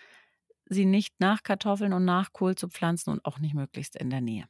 sie 0.67 0.87
nicht 0.87 1.21
nach 1.21 1.43
Kartoffeln 1.43 1.93
und 1.93 2.05
nach 2.05 2.33
Kohl 2.33 2.57
zu 2.57 2.69
pflanzen 2.69 3.11
und 3.11 3.25
auch 3.25 3.39
nicht 3.39 3.55
möglichst 3.55 3.97
in 3.97 4.11
der 4.11 4.21
Nähe. 4.21 4.47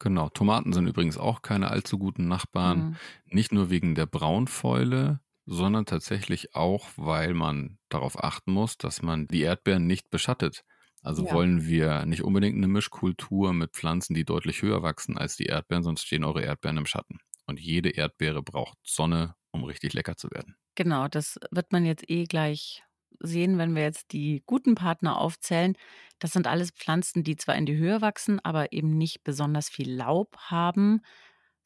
Genau, 0.00 0.28
Tomaten 0.28 0.72
sind 0.72 0.86
übrigens 0.86 1.18
auch 1.18 1.42
keine 1.42 1.70
allzu 1.70 1.98
guten 1.98 2.28
Nachbarn. 2.28 2.86
Mhm. 2.88 2.96
Nicht 3.26 3.52
nur 3.52 3.68
wegen 3.70 3.94
der 3.94 4.06
Braunfäule, 4.06 5.20
sondern 5.44 5.86
tatsächlich 5.86 6.54
auch, 6.54 6.88
weil 6.96 7.34
man 7.34 7.78
darauf 7.88 8.22
achten 8.22 8.52
muss, 8.52 8.78
dass 8.78 9.02
man 9.02 9.26
die 9.26 9.40
Erdbeeren 9.42 9.86
nicht 9.86 10.10
beschattet. 10.10 10.64
Also 11.02 11.24
ja. 11.24 11.32
wollen 11.32 11.66
wir 11.66 12.04
nicht 12.06 12.22
unbedingt 12.22 12.56
eine 12.56 12.68
Mischkultur 12.68 13.52
mit 13.52 13.72
Pflanzen, 13.72 14.14
die 14.14 14.24
deutlich 14.24 14.62
höher 14.62 14.82
wachsen 14.82 15.16
als 15.16 15.36
die 15.36 15.46
Erdbeeren, 15.46 15.84
sonst 15.84 16.06
stehen 16.06 16.24
eure 16.24 16.42
Erdbeeren 16.42 16.78
im 16.78 16.86
Schatten. 16.86 17.18
Und 17.46 17.60
jede 17.60 17.90
Erdbeere 17.90 18.42
braucht 18.42 18.78
Sonne, 18.82 19.34
um 19.52 19.64
richtig 19.64 19.94
lecker 19.94 20.16
zu 20.16 20.30
werden. 20.30 20.56
Genau, 20.74 21.08
das 21.08 21.38
wird 21.50 21.72
man 21.72 21.86
jetzt 21.86 22.08
eh 22.08 22.24
gleich 22.24 22.82
sehen, 23.20 23.58
wenn 23.58 23.74
wir 23.74 23.82
jetzt 23.82 24.12
die 24.12 24.42
guten 24.46 24.74
Partner 24.74 25.18
aufzählen. 25.18 25.74
Das 26.18 26.32
sind 26.32 26.46
alles 26.46 26.70
Pflanzen, 26.70 27.24
die 27.24 27.36
zwar 27.36 27.56
in 27.56 27.66
die 27.66 27.76
Höhe 27.76 28.00
wachsen, 28.00 28.38
aber 28.40 28.72
eben 28.72 28.96
nicht 28.96 29.24
besonders 29.24 29.68
viel 29.68 29.92
Laub 29.92 30.36
haben 30.36 31.00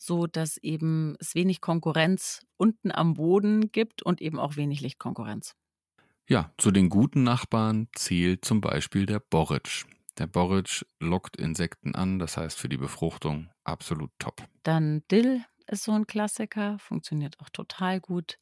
so 0.03 0.27
dass 0.27 0.57
eben 0.59 1.15
es 1.21 1.35
wenig 1.37 1.61
Konkurrenz 1.61 2.45
unten 2.57 2.91
am 2.91 3.15
Boden 3.15 3.71
gibt 3.71 4.03
und 4.03 4.21
eben 4.21 4.39
auch 4.39 4.57
wenig 4.57 4.81
Lichtkonkurrenz. 4.81 5.55
Ja, 6.29 6.53
zu 6.57 6.71
den 6.71 6.89
guten 6.89 7.25
Nachbarn 7.25 7.89
zählt 7.95 8.45
zum 8.45 8.61
Beispiel 8.61 9.07
der 9.07 9.21
Borretsch. 9.21 9.85
Der 10.19 10.27
Borretsch 10.27 10.85
lockt 11.01 11.37
Insekten 11.37 11.95
an, 11.95 12.19
das 12.19 12.37
heißt 12.37 12.59
für 12.59 12.69
die 12.69 12.77
Befruchtung 12.77 13.51
absolut 13.65 14.11
top. 14.19 14.47
Dann 14.63 15.03
Dill 15.11 15.45
ist 15.67 15.85
so 15.85 15.93
ein 15.93 16.07
Klassiker, 16.07 16.79
funktioniert 16.79 17.41
auch 17.41 17.51
total 17.51 18.01
gut. 18.01 18.39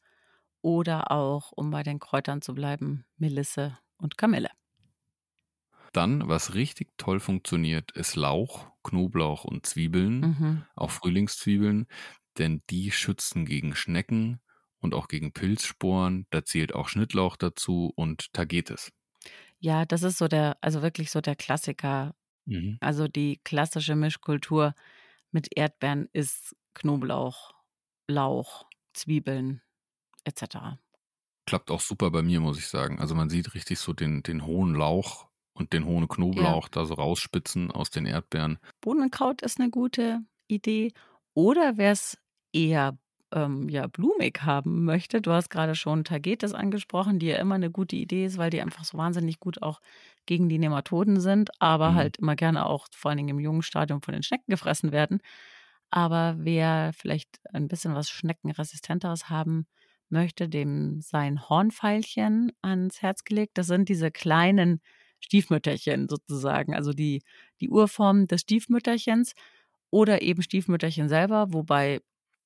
Oder 0.62 1.10
auch, 1.10 1.52
um 1.52 1.70
bei 1.70 1.82
den 1.82 1.98
Kräutern 1.98 2.42
zu 2.42 2.54
bleiben, 2.54 3.06
Melisse 3.16 3.78
und 3.96 4.18
Kamille. 4.18 4.50
Dann, 5.92 6.28
was 6.28 6.54
richtig 6.54 6.88
toll 6.98 7.18
funktioniert, 7.18 7.92
ist 7.92 8.14
Lauch, 8.14 8.70
Knoblauch 8.84 9.44
und 9.44 9.66
Zwiebeln, 9.66 10.20
mhm. 10.20 10.64
auch 10.76 10.90
Frühlingszwiebeln, 10.90 11.86
denn 12.38 12.62
die 12.70 12.90
schützen 12.92 13.44
gegen 13.44 13.74
Schnecken 13.74 14.40
und 14.80 14.94
auch 14.94 15.08
gegen 15.08 15.32
Pilzsporen. 15.32 16.26
Da 16.30 16.44
zählt 16.44 16.74
auch 16.74 16.88
Schnittlauch 16.88 17.36
dazu 17.36 17.92
und 17.94 18.32
Tagetes. 18.32 18.90
Ja, 19.58 19.84
das 19.84 20.02
ist 20.02 20.18
so 20.18 20.26
der, 20.26 20.56
also 20.60 20.82
wirklich 20.82 21.10
so 21.10 21.20
der 21.20 21.36
Klassiker. 21.36 22.14
Mhm. 22.46 22.78
Also 22.80 23.08
die 23.08 23.40
klassische 23.44 23.94
Mischkultur 23.94 24.74
mit 25.30 25.48
Erdbeeren 25.56 26.08
ist 26.12 26.56
Knoblauch, 26.74 27.52
Lauch, 28.08 28.66
Zwiebeln 28.94 29.60
etc. 30.24 30.78
Klappt 31.46 31.70
auch 31.70 31.80
super 31.80 32.10
bei 32.10 32.22
mir, 32.22 32.40
muss 32.40 32.58
ich 32.58 32.68
sagen. 32.68 32.98
Also 32.98 33.14
man 33.14 33.28
sieht 33.28 33.54
richtig 33.54 33.78
so 33.78 33.92
den, 33.92 34.22
den 34.22 34.46
hohen 34.46 34.74
Lauch 34.74 35.28
und 35.52 35.72
den 35.72 35.84
hohen 35.84 36.08
Knoblauch 36.08 36.64
ja. 36.64 36.70
da 36.70 36.86
so 36.86 36.94
rausspitzen 36.94 37.70
aus 37.70 37.90
den 37.90 38.06
Erdbeeren. 38.06 38.58
Bohnenkraut 38.80 39.42
ist 39.42 39.60
eine 39.60 39.70
gute 39.70 40.20
Idee. 40.48 40.92
Oder 41.34 41.76
wer 41.76 41.92
es 41.92 42.18
eher 42.52 42.98
ähm, 43.32 43.68
ja, 43.68 43.86
blumig 43.86 44.42
haben 44.42 44.84
möchte, 44.84 45.20
du 45.20 45.32
hast 45.32 45.50
gerade 45.50 45.74
schon 45.74 46.04
Tagetes 46.04 46.54
angesprochen, 46.54 47.18
die 47.18 47.26
ja 47.26 47.36
immer 47.36 47.54
eine 47.54 47.70
gute 47.70 47.96
Idee 47.96 48.26
ist, 48.26 48.38
weil 48.38 48.50
die 48.50 48.60
einfach 48.60 48.84
so 48.84 48.98
wahnsinnig 48.98 49.40
gut 49.40 49.62
auch 49.62 49.80
gegen 50.26 50.48
die 50.48 50.58
Nematoden 50.58 51.20
sind, 51.20 51.50
aber 51.60 51.90
mhm. 51.92 51.94
halt 51.96 52.16
immer 52.18 52.36
gerne 52.36 52.66
auch 52.66 52.86
vor 52.94 53.10
allen 53.10 53.18
Dingen 53.18 53.30
im 53.30 53.40
jungen 53.40 53.62
Stadium 53.62 54.02
von 54.02 54.12
den 54.12 54.22
Schnecken 54.22 54.50
gefressen 54.50 54.92
werden. 54.92 55.20
Aber 55.90 56.36
wer 56.38 56.92
vielleicht 56.94 57.40
ein 57.52 57.68
bisschen 57.68 57.94
was 57.94 58.10
Schneckenresistenteres 58.10 59.28
haben 59.28 59.66
möchte, 60.10 60.48
dem 60.48 61.00
sein 61.00 61.48
Hornpfeilchen 61.48 62.52
ans 62.62 63.02
Herz 63.02 63.24
gelegt. 63.24 63.58
Das 63.58 63.66
sind 63.66 63.88
diese 63.88 64.10
kleinen 64.10 64.80
Stiefmütterchen 65.20 66.08
sozusagen, 66.08 66.74
also 66.74 66.92
die, 66.92 67.22
die 67.60 67.68
Urform 67.68 68.26
des 68.26 68.42
Stiefmütterchens 68.42 69.34
oder 69.90 70.22
eben 70.22 70.42
Stiefmütterchen 70.42 71.08
selber, 71.08 71.52
wobei 71.52 72.00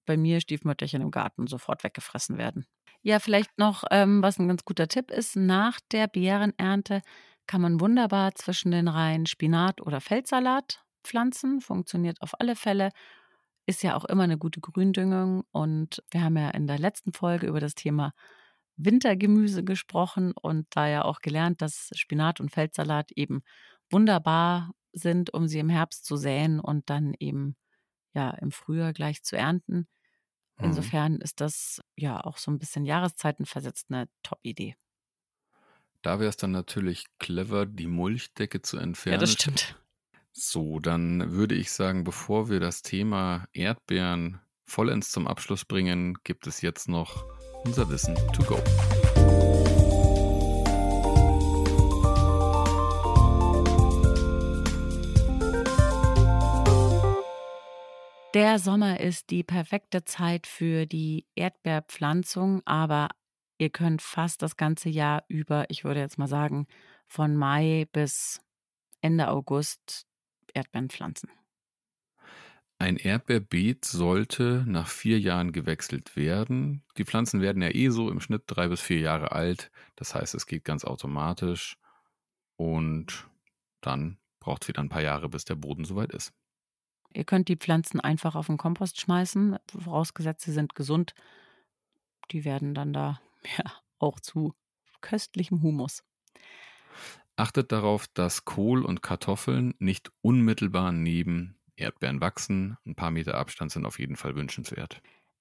bei 0.04 0.16
mir 0.16 0.40
Stiefmütterchen 0.40 1.02
im 1.02 1.10
Garten 1.10 1.46
sofort 1.46 1.84
weggefressen 1.84 2.38
werden. 2.38 2.66
Ja, 3.02 3.18
vielleicht 3.20 3.58
noch, 3.58 3.84
ähm, 3.90 4.22
was 4.22 4.38
ein 4.38 4.48
ganz 4.48 4.64
guter 4.64 4.88
Tipp 4.88 5.10
ist, 5.10 5.36
nach 5.36 5.78
der 5.92 6.06
Beerenernte 6.08 7.02
kann 7.46 7.60
man 7.60 7.80
wunderbar 7.80 8.34
zwischen 8.34 8.70
den 8.70 8.88
Reihen 8.88 9.26
Spinat 9.26 9.80
oder 9.82 10.00
Feldsalat 10.00 10.82
pflanzen, 11.04 11.60
funktioniert 11.60 12.22
auf 12.22 12.32
alle 12.40 12.56
Fälle. 12.56 12.90
ist 13.66 13.82
ja 13.84 13.96
auch 13.96 14.04
immer 14.06 14.24
eine 14.24 14.38
gute 14.38 14.60
Gründüngung. 14.60 15.44
Und 15.52 16.02
wir 16.12 16.22
haben 16.24 16.36
ja 16.38 16.50
in 16.50 16.66
der 16.68 16.78
letzten 16.78 17.12
Folge 17.14 17.46
über 17.48 17.60
das 17.60 17.74
Thema 17.76 18.12
Wintergemüse 18.76 19.64
gesprochen 19.64 20.32
und 20.40 20.66
da 20.72 20.88
ja 20.88 21.04
auch 21.04 21.20
gelernt, 21.20 21.62
dass 21.62 21.90
Spinat 21.96 22.40
und 22.40 22.50
Feldsalat 22.52 23.12
eben 23.12 23.42
wunderbar 23.90 24.72
sind, 24.92 25.32
um 25.34 25.48
sie 25.48 25.60
im 25.60 25.70
Herbst 25.70 26.04
zu 26.06 26.16
säen 26.16 26.60
und 26.60 26.90
dann 26.90 27.14
eben 27.20 27.56
ja 28.14 28.30
im 28.32 28.52
Frühjahr 28.52 28.92
gleich 28.94 29.22
zu 29.24 29.36
ernten. 29.36 29.88
Mhm. 30.58 30.64
Insofern 30.66 31.16
ist 31.20 31.40
das 31.40 31.80
ja 31.96 32.22
auch 32.22 32.38
so 32.38 32.50
ein 32.50 32.58
bisschen 32.58 32.84
jahreszeitenversetzt 32.84 33.86
eine 33.90 34.08
Top-Idee. 34.22 34.76
Da 36.02 36.20
wäre 36.20 36.28
es 36.28 36.36
dann 36.36 36.50
natürlich 36.50 37.06
clever, 37.18 37.64
die 37.64 37.86
Mulchdecke 37.86 38.60
zu 38.60 38.76
entfernen. 38.76 39.14
Ja, 39.14 39.20
das 39.20 39.32
stimmt. 39.32 39.76
So, 40.32 40.80
dann 40.80 41.32
würde 41.32 41.54
ich 41.54 41.70
sagen, 41.72 42.04
bevor 42.04 42.50
wir 42.50 42.60
das 42.60 42.82
Thema 42.82 43.46
Erdbeeren 43.52 44.40
vollends 44.66 45.10
zum 45.10 45.26
Abschluss 45.26 45.64
bringen, 45.64 46.18
gibt 46.24 46.46
es 46.46 46.60
jetzt 46.60 46.88
noch 46.88 47.24
unser 47.64 47.88
Wissen 47.88 48.16
to 48.32 48.42
go. 48.42 48.62
Der 58.34 58.58
Sommer 58.58 58.98
ist 58.98 59.30
die 59.30 59.44
perfekte 59.44 60.04
Zeit 60.04 60.48
für 60.48 60.86
die 60.86 61.24
Erdbeerpflanzung, 61.36 62.62
aber 62.64 63.10
ihr 63.58 63.70
könnt 63.70 64.02
fast 64.02 64.42
das 64.42 64.56
ganze 64.56 64.88
Jahr 64.88 65.22
über, 65.28 65.70
ich 65.70 65.84
würde 65.84 66.00
jetzt 66.00 66.18
mal 66.18 66.26
sagen, 66.26 66.66
von 67.06 67.36
Mai 67.36 67.86
bis 67.92 68.40
Ende 69.00 69.28
August 69.28 70.08
Erdbeeren 70.52 70.90
pflanzen. 70.90 71.30
Ein 72.78 72.96
Erdbeerbeet 72.96 73.84
sollte 73.84 74.64
nach 74.66 74.88
vier 74.88 75.20
Jahren 75.20 75.52
gewechselt 75.52 76.16
werden. 76.16 76.82
Die 76.98 77.04
Pflanzen 77.04 77.40
werden 77.40 77.62
ja 77.62 77.72
eh 77.72 77.90
so 77.90 78.10
im 78.10 78.18
Schnitt 78.18 78.42
drei 78.46 78.66
bis 78.66 78.80
vier 78.80 78.98
Jahre 78.98 79.30
alt. 79.30 79.70
Das 79.94 80.16
heißt, 80.16 80.34
es 80.34 80.46
geht 80.46 80.64
ganz 80.64 80.84
automatisch. 80.84 81.76
Und 82.56 83.28
dann 83.80 84.18
braucht 84.40 84.62
es 84.62 84.68
wieder 84.68 84.82
ein 84.82 84.88
paar 84.88 85.02
Jahre, 85.02 85.28
bis 85.28 85.44
der 85.44 85.54
Boden 85.54 85.84
soweit 85.84 86.12
ist. 86.12 86.32
Ihr 87.14 87.24
könnt 87.24 87.48
die 87.48 87.57
Pflanzen 87.57 88.00
einfach 88.00 88.35
auf 88.35 88.48
den 88.48 88.59
Kompost 88.59 89.00
schmeißen, 89.00 89.57
vorausgesetzt 89.83 90.44
sie 90.44 90.53
sind 90.53 90.74
gesund. 90.74 91.14
Die 92.33 92.44
werden 92.44 92.74
dann 92.74 92.92
da 92.92 93.20
ja, 93.57 93.72
auch 93.98 94.20
zu 94.20 94.55
köstlichem 95.00 95.62
Humus. 95.62 96.03
Achtet 97.37 97.72
darauf, 97.72 98.07
dass 98.09 98.44
Kohl 98.44 98.85
und 98.85 99.03
Kartoffeln 99.03 99.74
nicht 99.79 100.12
unmittelbar 100.22 100.92
neben 100.92 101.57
Erdbeeren 101.77 102.20
wachsen. 102.20 102.77
Ein 102.85 102.94
paar 102.94 103.11
Meter 103.11 103.35
Abstand 103.35 103.72
sind 103.72 103.87
auf 103.87 103.98
jeden 103.98 104.16
Fall 104.16 104.37
wünschenswert. 104.37 105.00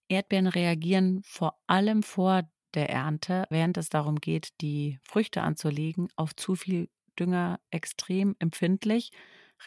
Erdbeeren 0.09 0.47
reagieren 0.47 1.21
vor 1.23 1.59
allem 1.67 2.03
vor 2.03 2.43
der 2.73 2.89
Ernte, 2.89 3.45
während 3.49 3.77
es 3.77 3.89
darum 3.89 4.19
geht, 4.19 4.49
die 4.61 4.99
Früchte 5.03 5.41
anzulegen, 5.41 6.09
auf 6.15 6.35
zu 6.35 6.55
viel 6.55 6.89
Dünger 7.19 7.59
extrem 7.69 8.35
empfindlich, 8.39 9.11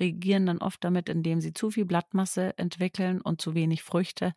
reagieren 0.00 0.46
dann 0.46 0.59
oft 0.59 0.82
damit, 0.85 1.09
indem 1.09 1.40
sie 1.40 1.52
zu 1.52 1.70
viel 1.70 1.85
Blattmasse 1.85 2.56
entwickeln 2.59 3.20
und 3.20 3.40
zu 3.40 3.54
wenig 3.54 3.82
Früchte. 3.82 4.32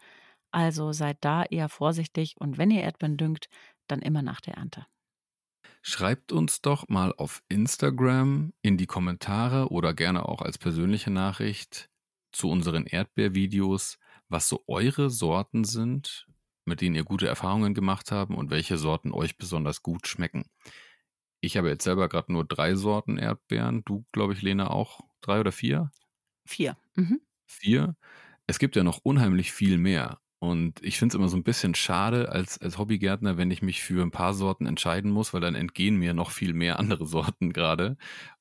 Also 0.51 0.91
seid 0.91 1.17
da 1.21 1.43
eher 1.43 1.69
vorsichtig 1.69 2.35
und 2.37 2.57
wenn 2.57 2.71
ihr 2.71 2.81
Erdbeeren 2.81 3.17
düngt, 3.17 3.49
dann 3.87 4.01
immer 4.01 4.21
nach 4.21 4.41
der 4.41 4.55
Ernte. 4.55 4.85
Schreibt 5.81 6.31
uns 6.31 6.61
doch 6.61 6.87
mal 6.89 7.13
auf 7.15 7.41
Instagram 7.47 8.53
in 8.61 8.77
die 8.77 8.85
Kommentare 8.85 9.69
oder 9.69 9.93
gerne 9.93 10.27
auch 10.27 10.41
als 10.41 10.57
persönliche 10.57 11.11
Nachricht 11.11 11.89
zu 12.31 12.49
unseren 12.49 12.85
Erdbeervideos, 12.85 13.97
was 14.27 14.49
so 14.49 14.63
eure 14.67 15.09
Sorten 15.09 15.63
sind, 15.63 16.27
mit 16.65 16.81
denen 16.81 16.95
ihr 16.95 17.03
gute 17.03 17.27
Erfahrungen 17.27 17.73
gemacht 17.73 18.11
habt 18.11 18.31
und 18.31 18.49
welche 18.49 18.77
Sorten 18.77 19.11
euch 19.11 19.37
besonders 19.37 19.81
gut 19.81 20.07
schmecken. 20.07 20.45
Ich 21.41 21.55
habe 21.55 21.69
jetzt 21.69 21.85
selber 21.85 22.09
gerade 22.09 22.33
nur 22.33 22.45
drei 22.45 22.75
Sorten 22.75 23.17
Erdbeeren. 23.17 23.83
Du, 23.85 24.05
glaube 24.11 24.33
ich, 24.33 24.41
Lena, 24.41 24.69
auch 24.69 24.99
drei 25.21 25.39
oder 25.39 25.51
vier? 25.51 25.91
Vier. 26.45 26.77
Mhm. 26.95 27.21
Vier. 27.45 27.95
Es 28.47 28.59
gibt 28.59 28.75
ja 28.75 28.83
noch 28.83 28.99
unheimlich 29.03 29.51
viel 29.51 29.77
mehr. 29.77 30.19
Und 30.39 30.81
ich 30.81 30.97
finde 30.97 31.13
es 31.13 31.17
immer 31.17 31.27
so 31.27 31.35
ein 31.35 31.43
bisschen 31.43 31.75
schade 31.75 32.31
als, 32.31 32.61
als 32.61 32.77
Hobbygärtner, 32.77 33.35
wenn 33.37 33.51
ich 33.51 33.61
mich 33.61 33.83
für 33.83 34.01
ein 34.01 34.11
paar 34.11 34.33
Sorten 34.33 34.65
entscheiden 34.65 35.11
muss, 35.11 35.33
weil 35.33 35.41
dann 35.41 35.55
entgehen 35.55 35.97
mir 35.97 36.13
noch 36.13 36.31
viel 36.31 36.53
mehr 36.53 36.79
andere 36.79 37.05
Sorten 37.05 37.51
gerade. 37.51 37.97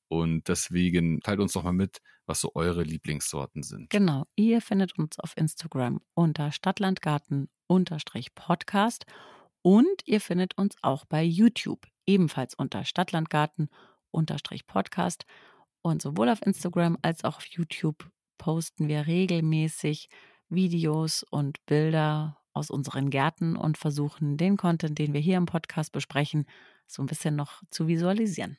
Und 0.07 0.47
deswegen 0.47 1.19
teilt 1.19 1.39
uns 1.39 1.51
doch 1.53 1.63
mal 1.63 1.73
mit, 1.73 1.99
was 2.25 2.41
so 2.41 2.51
eure 2.55 2.83
Lieblingssorten 2.83 3.63
sind. 3.63 3.89
Genau, 3.89 4.25
ihr 4.35 4.61
findet 4.61 4.97
uns 4.97 5.19
auf 5.19 5.33
Instagram 5.35 5.99
unter 6.15 6.51
Stadtlandgarten-Podcast 6.51 9.05
und 9.61 10.01
ihr 10.05 10.21
findet 10.21 10.57
uns 10.57 10.75
auch 10.81 11.05
bei 11.05 11.23
YouTube, 11.23 11.85
ebenfalls 12.07 12.55
unter 12.55 12.85
Stadtlandgarten-Podcast. 12.85 15.25
Und 15.81 16.01
sowohl 16.01 16.29
auf 16.29 16.41
Instagram 16.45 16.97
als 17.01 17.23
auch 17.23 17.37
auf 17.37 17.45
YouTube 17.45 18.09
posten 18.37 18.87
wir 18.87 19.07
regelmäßig 19.07 20.09
Videos 20.49 21.23
und 21.23 21.65
Bilder 21.65 22.37
aus 22.53 22.69
unseren 22.69 23.09
Gärten 23.09 23.55
und 23.55 23.77
versuchen, 23.77 24.37
den 24.37 24.57
Content, 24.57 24.97
den 24.97 25.13
wir 25.13 25.21
hier 25.21 25.37
im 25.37 25.45
Podcast 25.45 25.91
besprechen, 25.91 26.45
so 26.87 27.03
ein 27.03 27.05
bisschen 27.05 27.35
noch 27.35 27.61
zu 27.69 27.87
visualisieren. 27.87 28.57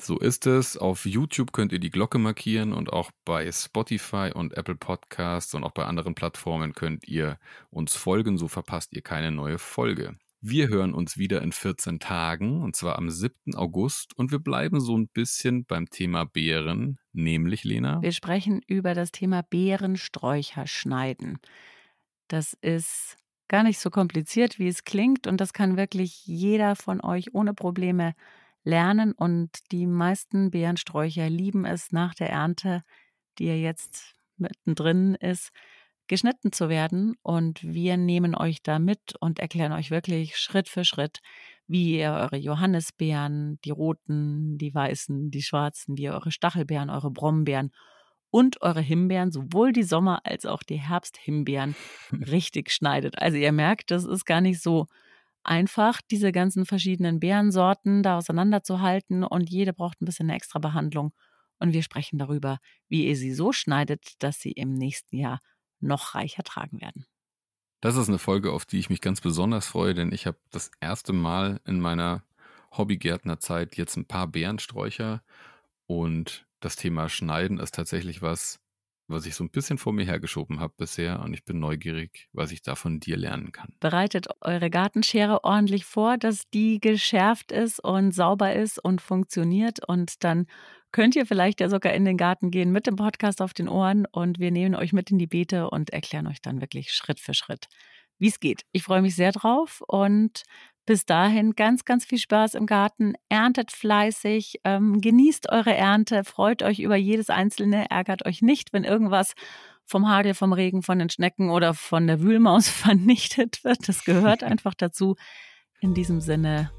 So 0.00 0.18
ist 0.18 0.46
es. 0.46 0.76
Auf 0.78 1.04
YouTube 1.04 1.52
könnt 1.52 1.72
ihr 1.72 1.78
die 1.78 1.90
Glocke 1.90 2.18
markieren 2.18 2.72
und 2.72 2.92
auch 2.92 3.10
bei 3.24 3.52
Spotify 3.52 4.32
und 4.34 4.56
Apple 4.56 4.74
Podcasts 4.74 5.54
und 5.54 5.62
auch 5.62 5.72
bei 5.72 5.84
anderen 5.84 6.14
Plattformen 6.14 6.72
könnt 6.72 7.06
ihr 7.06 7.38
uns 7.70 7.96
folgen, 7.96 8.38
so 8.38 8.48
verpasst 8.48 8.94
ihr 8.94 9.02
keine 9.02 9.30
neue 9.30 9.58
Folge. 9.58 10.16
Wir 10.42 10.68
hören 10.68 10.94
uns 10.94 11.18
wieder 11.18 11.42
in 11.42 11.52
14 11.52 12.00
Tagen 12.00 12.62
und 12.62 12.74
zwar 12.74 12.96
am 12.96 13.10
7. 13.10 13.54
August 13.56 14.16
und 14.16 14.32
wir 14.32 14.38
bleiben 14.38 14.80
so 14.80 14.96
ein 14.96 15.06
bisschen 15.06 15.66
beim 15.66 15.90
Thema 15.90 16.24
Beeren, 16.24 16.98
nämlich 17.12 17.62
Lena. 17.64 18.00
Wir 18.00 18.12
sprechen 18.12 18.62
über 18.66 18.94
das 18.94 19.12
Thema 19.12 19.42
Beerensträucher 19.42 20.66
schneiden. 20.66 21.40
Das 22.28 22.54
ist 22.62 23.18
gar 23.48 23.64
nicht 23.64 23.78
so 23.78 23.90
kompliziert, 23.90 24.58
wie 24.58 24.68
es 24.68 24.84
klingt 24.84 25.26
und 25.26 25.42
das 25.42 25.52
kann 25.52 25.76
wirklich 25.76 26.24
jeder 26.24 26.74
von 26.74 27.02
euch 27.02 27.34
ohne 27.34 27.52
Probleme 27.52 28.14
lernen 28.64 29.12
und 29.12 29.50
die 29.72 29.86
meisten 29.86 30.50
Beerensträucher 30.50 31.28
lieben 31.28 31.66
es 31.66 31.92
nach 31.92 32.14
der 32.14 32.30
Ernte, 32.30 32.82
die 33.38 33.44
ja 33.44 33.54
jetzt 33.54 34.14
mittendrin 34.38 35.16
ist, 35.16 35.50
geschnitten 36.10 36.50
zu 36.50 36.68
werden. 36.68 37.14
Und 37.22 37.62
wir 37.62 37.96
nehmen 37.96 38.34
euch 38.34 38.62
da 38.62 38.80
mit 38.80 39.14
und 39.20 39.38
erklären 39.38 39.72
euch 39.72 39.92
wirklich 39.92 40.36
Schritt 40.36 40.68
für 40.68 40.84
Schritt, 40.84 41.20
wie 41.68 41.98
ihr 42.00 42.10
eure 42.10 42.36
Johannisbeeren, 42.36 43.60
die 43.64 43.70
roten, 43.70 44.58
die 44.58 44.74
weißen, 44.74 45.30
die 45.30 45.40
schwarzen, 45.40 45.96
wie 45.96 46.02
ihr 46.02 46.12
eure 46.12 46.32
Stachelbeeren, 46.32 46.90
eure 46.90 47.12
Brombeeren 47.12 47.70
und 48.28 48.60
eure 48.60 48.80
Himbeeren, 48.80 49.30
sowohl 49.30 49.72
die 49.72 49.84
Sommer- 49.84 50.20
als 50.24 50.46
auch 50.46 50.64
die 50.64 50.80
Herbsthimbeeren, 50.80 51.76
richtig 52.12 52.72
schneidet. 52.72 53.16
Also 53.18 53.38
ihr 53.38 53.52
merkt, 53.52 53.92
das 53.92 54.04
ist 54.04 54.26
gar 54.26 54.40
nicht 54.40 54.60
so 54.60 54.86
einfach, 55.44 56.00
diese 56.10 56.32
ganzen 56.32 56.66
verschiedenen 56.66 57.20
Beerensorten 57.20 58.02
da 58.02 58.16
auseinanderzuhalten 58.16 59.22
und 59.22 59.48
jede 59.48 59.72
braucht 59.72 60.02
ein 60.02 60.06
bisschen 60.06 60.26
eine 60.26 60.36
extra 60.36 60.58
Behandlung. 60.58 61.12
Und 61.60 61.72
wir 61.72 61.84
sprechen 61.84 62.18
darüber, 62.18 62.58
wie 62.88 63.06
ihr 63.06 63.16
sie 63.16 63.32
so 63.32 63.52
schneidet, 63.52 64.14
dass 64.18 64.40
sie 64.40 64.50
im 64.50 64.74
nächsten 64.74 65.16
Jahr 65.16 65.38
noch 65.80 66.14
reicher 66.14 66.42
tragen 66.42 66.80
werden. 66.80 67.06
Das 67.80 67.96
ist 67.96 68.08
eine 68.08 68.18
Folge, 68.18 68.52
auf 68.52 68.66
die 68.66 68.78
ich 68.78 68.90
mich 68.90 69.00
ganz 69.00 69.20
besonders 69.20 69.66
freue, 69.66 69.94
denn 69.94 70.12
ich 70.12 70.26
habe 70.26 70.38
das 70.50 70.70
erste 70.80 71.12
Mal 71.12 71.60
in 71.64 71.80
meiner 71.80 72.22
Hobbygärtnerzeit 72.76 73.76
jetzt 73.76 73.96
ein 73.96 74.04
paar 74.04 74.26
Beerensträucher 74.26 75.22
und 75.86 76.46
das 76.60 76.76
Thema 76.76 77.08
Schneiden 77.08 77.58
ist 77.58 77.74
tatsächlich 77.74 78.20
was, 78.20 78.60
was 79.08 79.26
ich 79.26 79.34
so 79.34 79.42
ein 79.42 79.50
bisschen 79.50 79.78
vor 79.78 79.92
mir 79.92 80.04
hergeschoben 80.04 80.60
habe 80.60 80.74
bisher 80.76 81.20
und 81.20 81.32
ich 81.32 81.44
bin 81.44 81.58
neugierig, 81.58 82.28
was 82.32 82.52
ich 82.52 82.62
da 82.62 82.74
von 82.76 83.00
dir 83.00 83.16
lernen 83.16 83.50
kann. 83.50 83.74
Bereitet 83.80 84.28
eure 84.42 84.70
Gartenschere 84.70 85.42
ordentlich 85.42 85.86
vor, 85.86 86.18
dass 86.18 86.48
die 86.50 86.80
geschärft 86.80 87.50
ist 87.50 87.82
und 87.82 88.12
sauber 88.12 88.54
ist 88.54 88.78
und 88.78 89.00
funktioniert 89.00 89.86
und 89.88 90.22
dann 90.22 90.46
könnt 90.92 91.16
ihr 91.16 91.26
vielleicht 91.26 91.60
ja 91.60 91.68
sogar 91.68 91.92
in 91.92 92.04
den 92.04 92.16
Garten 92.16 92.50
gehen 92.50 92.72
mit 92.72 92.86
dem 92.86 92.96
Podcast 92.96 93.42
auf 93.42 93.54
den 93.54 93.68
Ohren 93.68 94.06
und 94.06 94.38
wir 94.38 94.50
nehmen 94.50 94.74
euch 94.74 94.92
mit 94.92 95.10
in 95.10 95.18
die 95.18 95.26
Beete 95.26 95.70
und 95.70 95.90
erklären 95.90 96.26
euch 96.26 96.40
dann 96.42 96.60
wirklich 96.60 96.92
Schritt 96.92 97.20
für 97.20 97.34
Schritt, 97.34 97.66
wie 98.18 98.28
es 98.28 98.40
geht. 98.40 98.62
Ich 98.72 98.82
freue 98.82 99.02
mich 99.02 99.14
sehr 99.14 99.32
drauf 99.32 99.82
und 99.86 100.44
bis 100.86 101.06
dahin 101.06 101.52
ganz, 101.52 101.84
ganz 101.84 102.04
viel 102.04 102.18
Spaß 102.18 102.54
im 102.54 102.66
Garten. 102.66 103.14
Erntet 103.28 103.70
fleißig, 103.70 104.60
ähm, 104.64 105.00
genießt 105.00 105.50
eure 105.50 105.74
Ernte, 105.74 106.24
freut 106.24 106.62
euch 106.62 106.80
über 106.80 106.96
jedes 106.96 107.30
einzelne, 107.30 107.88
ärgert 107.90 108.26
euch 108.26 108.42
nicht, 108.42 108.72
wenn 108.72 108.84
irgendwas 108.84 109.34
vom 109.84 110.08
Hagel, 110.08 110.34
vom 110.34 110.52
Regen, 110.52 110.82
von 110.82 110.98
den 110.98 111.10
Schnecken 111.10 111.50
oder 111.50 111.74
von 111.74 112.06
der 112.06 112.20
Wühlmaus 112.20 112.68
vernichtet 112.68 113.62
wird. 113.62 113.88
Das 113.88 114.04
gehört 114.04 114.42
einfach 114.42 114.74
dazu. 114.74 115.16
In 115.80 115.94
diesem 115.94 116.20
Sinne, 116.20 116.72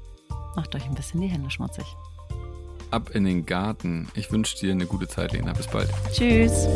macht 0.56 0.74
euch 0.74 0.84
ein 0.84 0.94
bisschen 0.94 1.20
die 1.20 1.28
Hände 1.28 1.50
schmutzig. 1.50 1.86
Ab 2.92 3.10
in 3.14 3.24
den 3.24 3.46
Garten. 3.46 4.08
Ich 4.14 4.30
wünsche 4.30 4.56
dir 4.58 4.70
eine 4.70 4.86
gute 4.86 5.08
Zeit, 5.08 5.32
Lena. 5.32 5.52
Bis 5.54 5.66
bald. 5.66 5.88
Tschüss. 6.12 6.68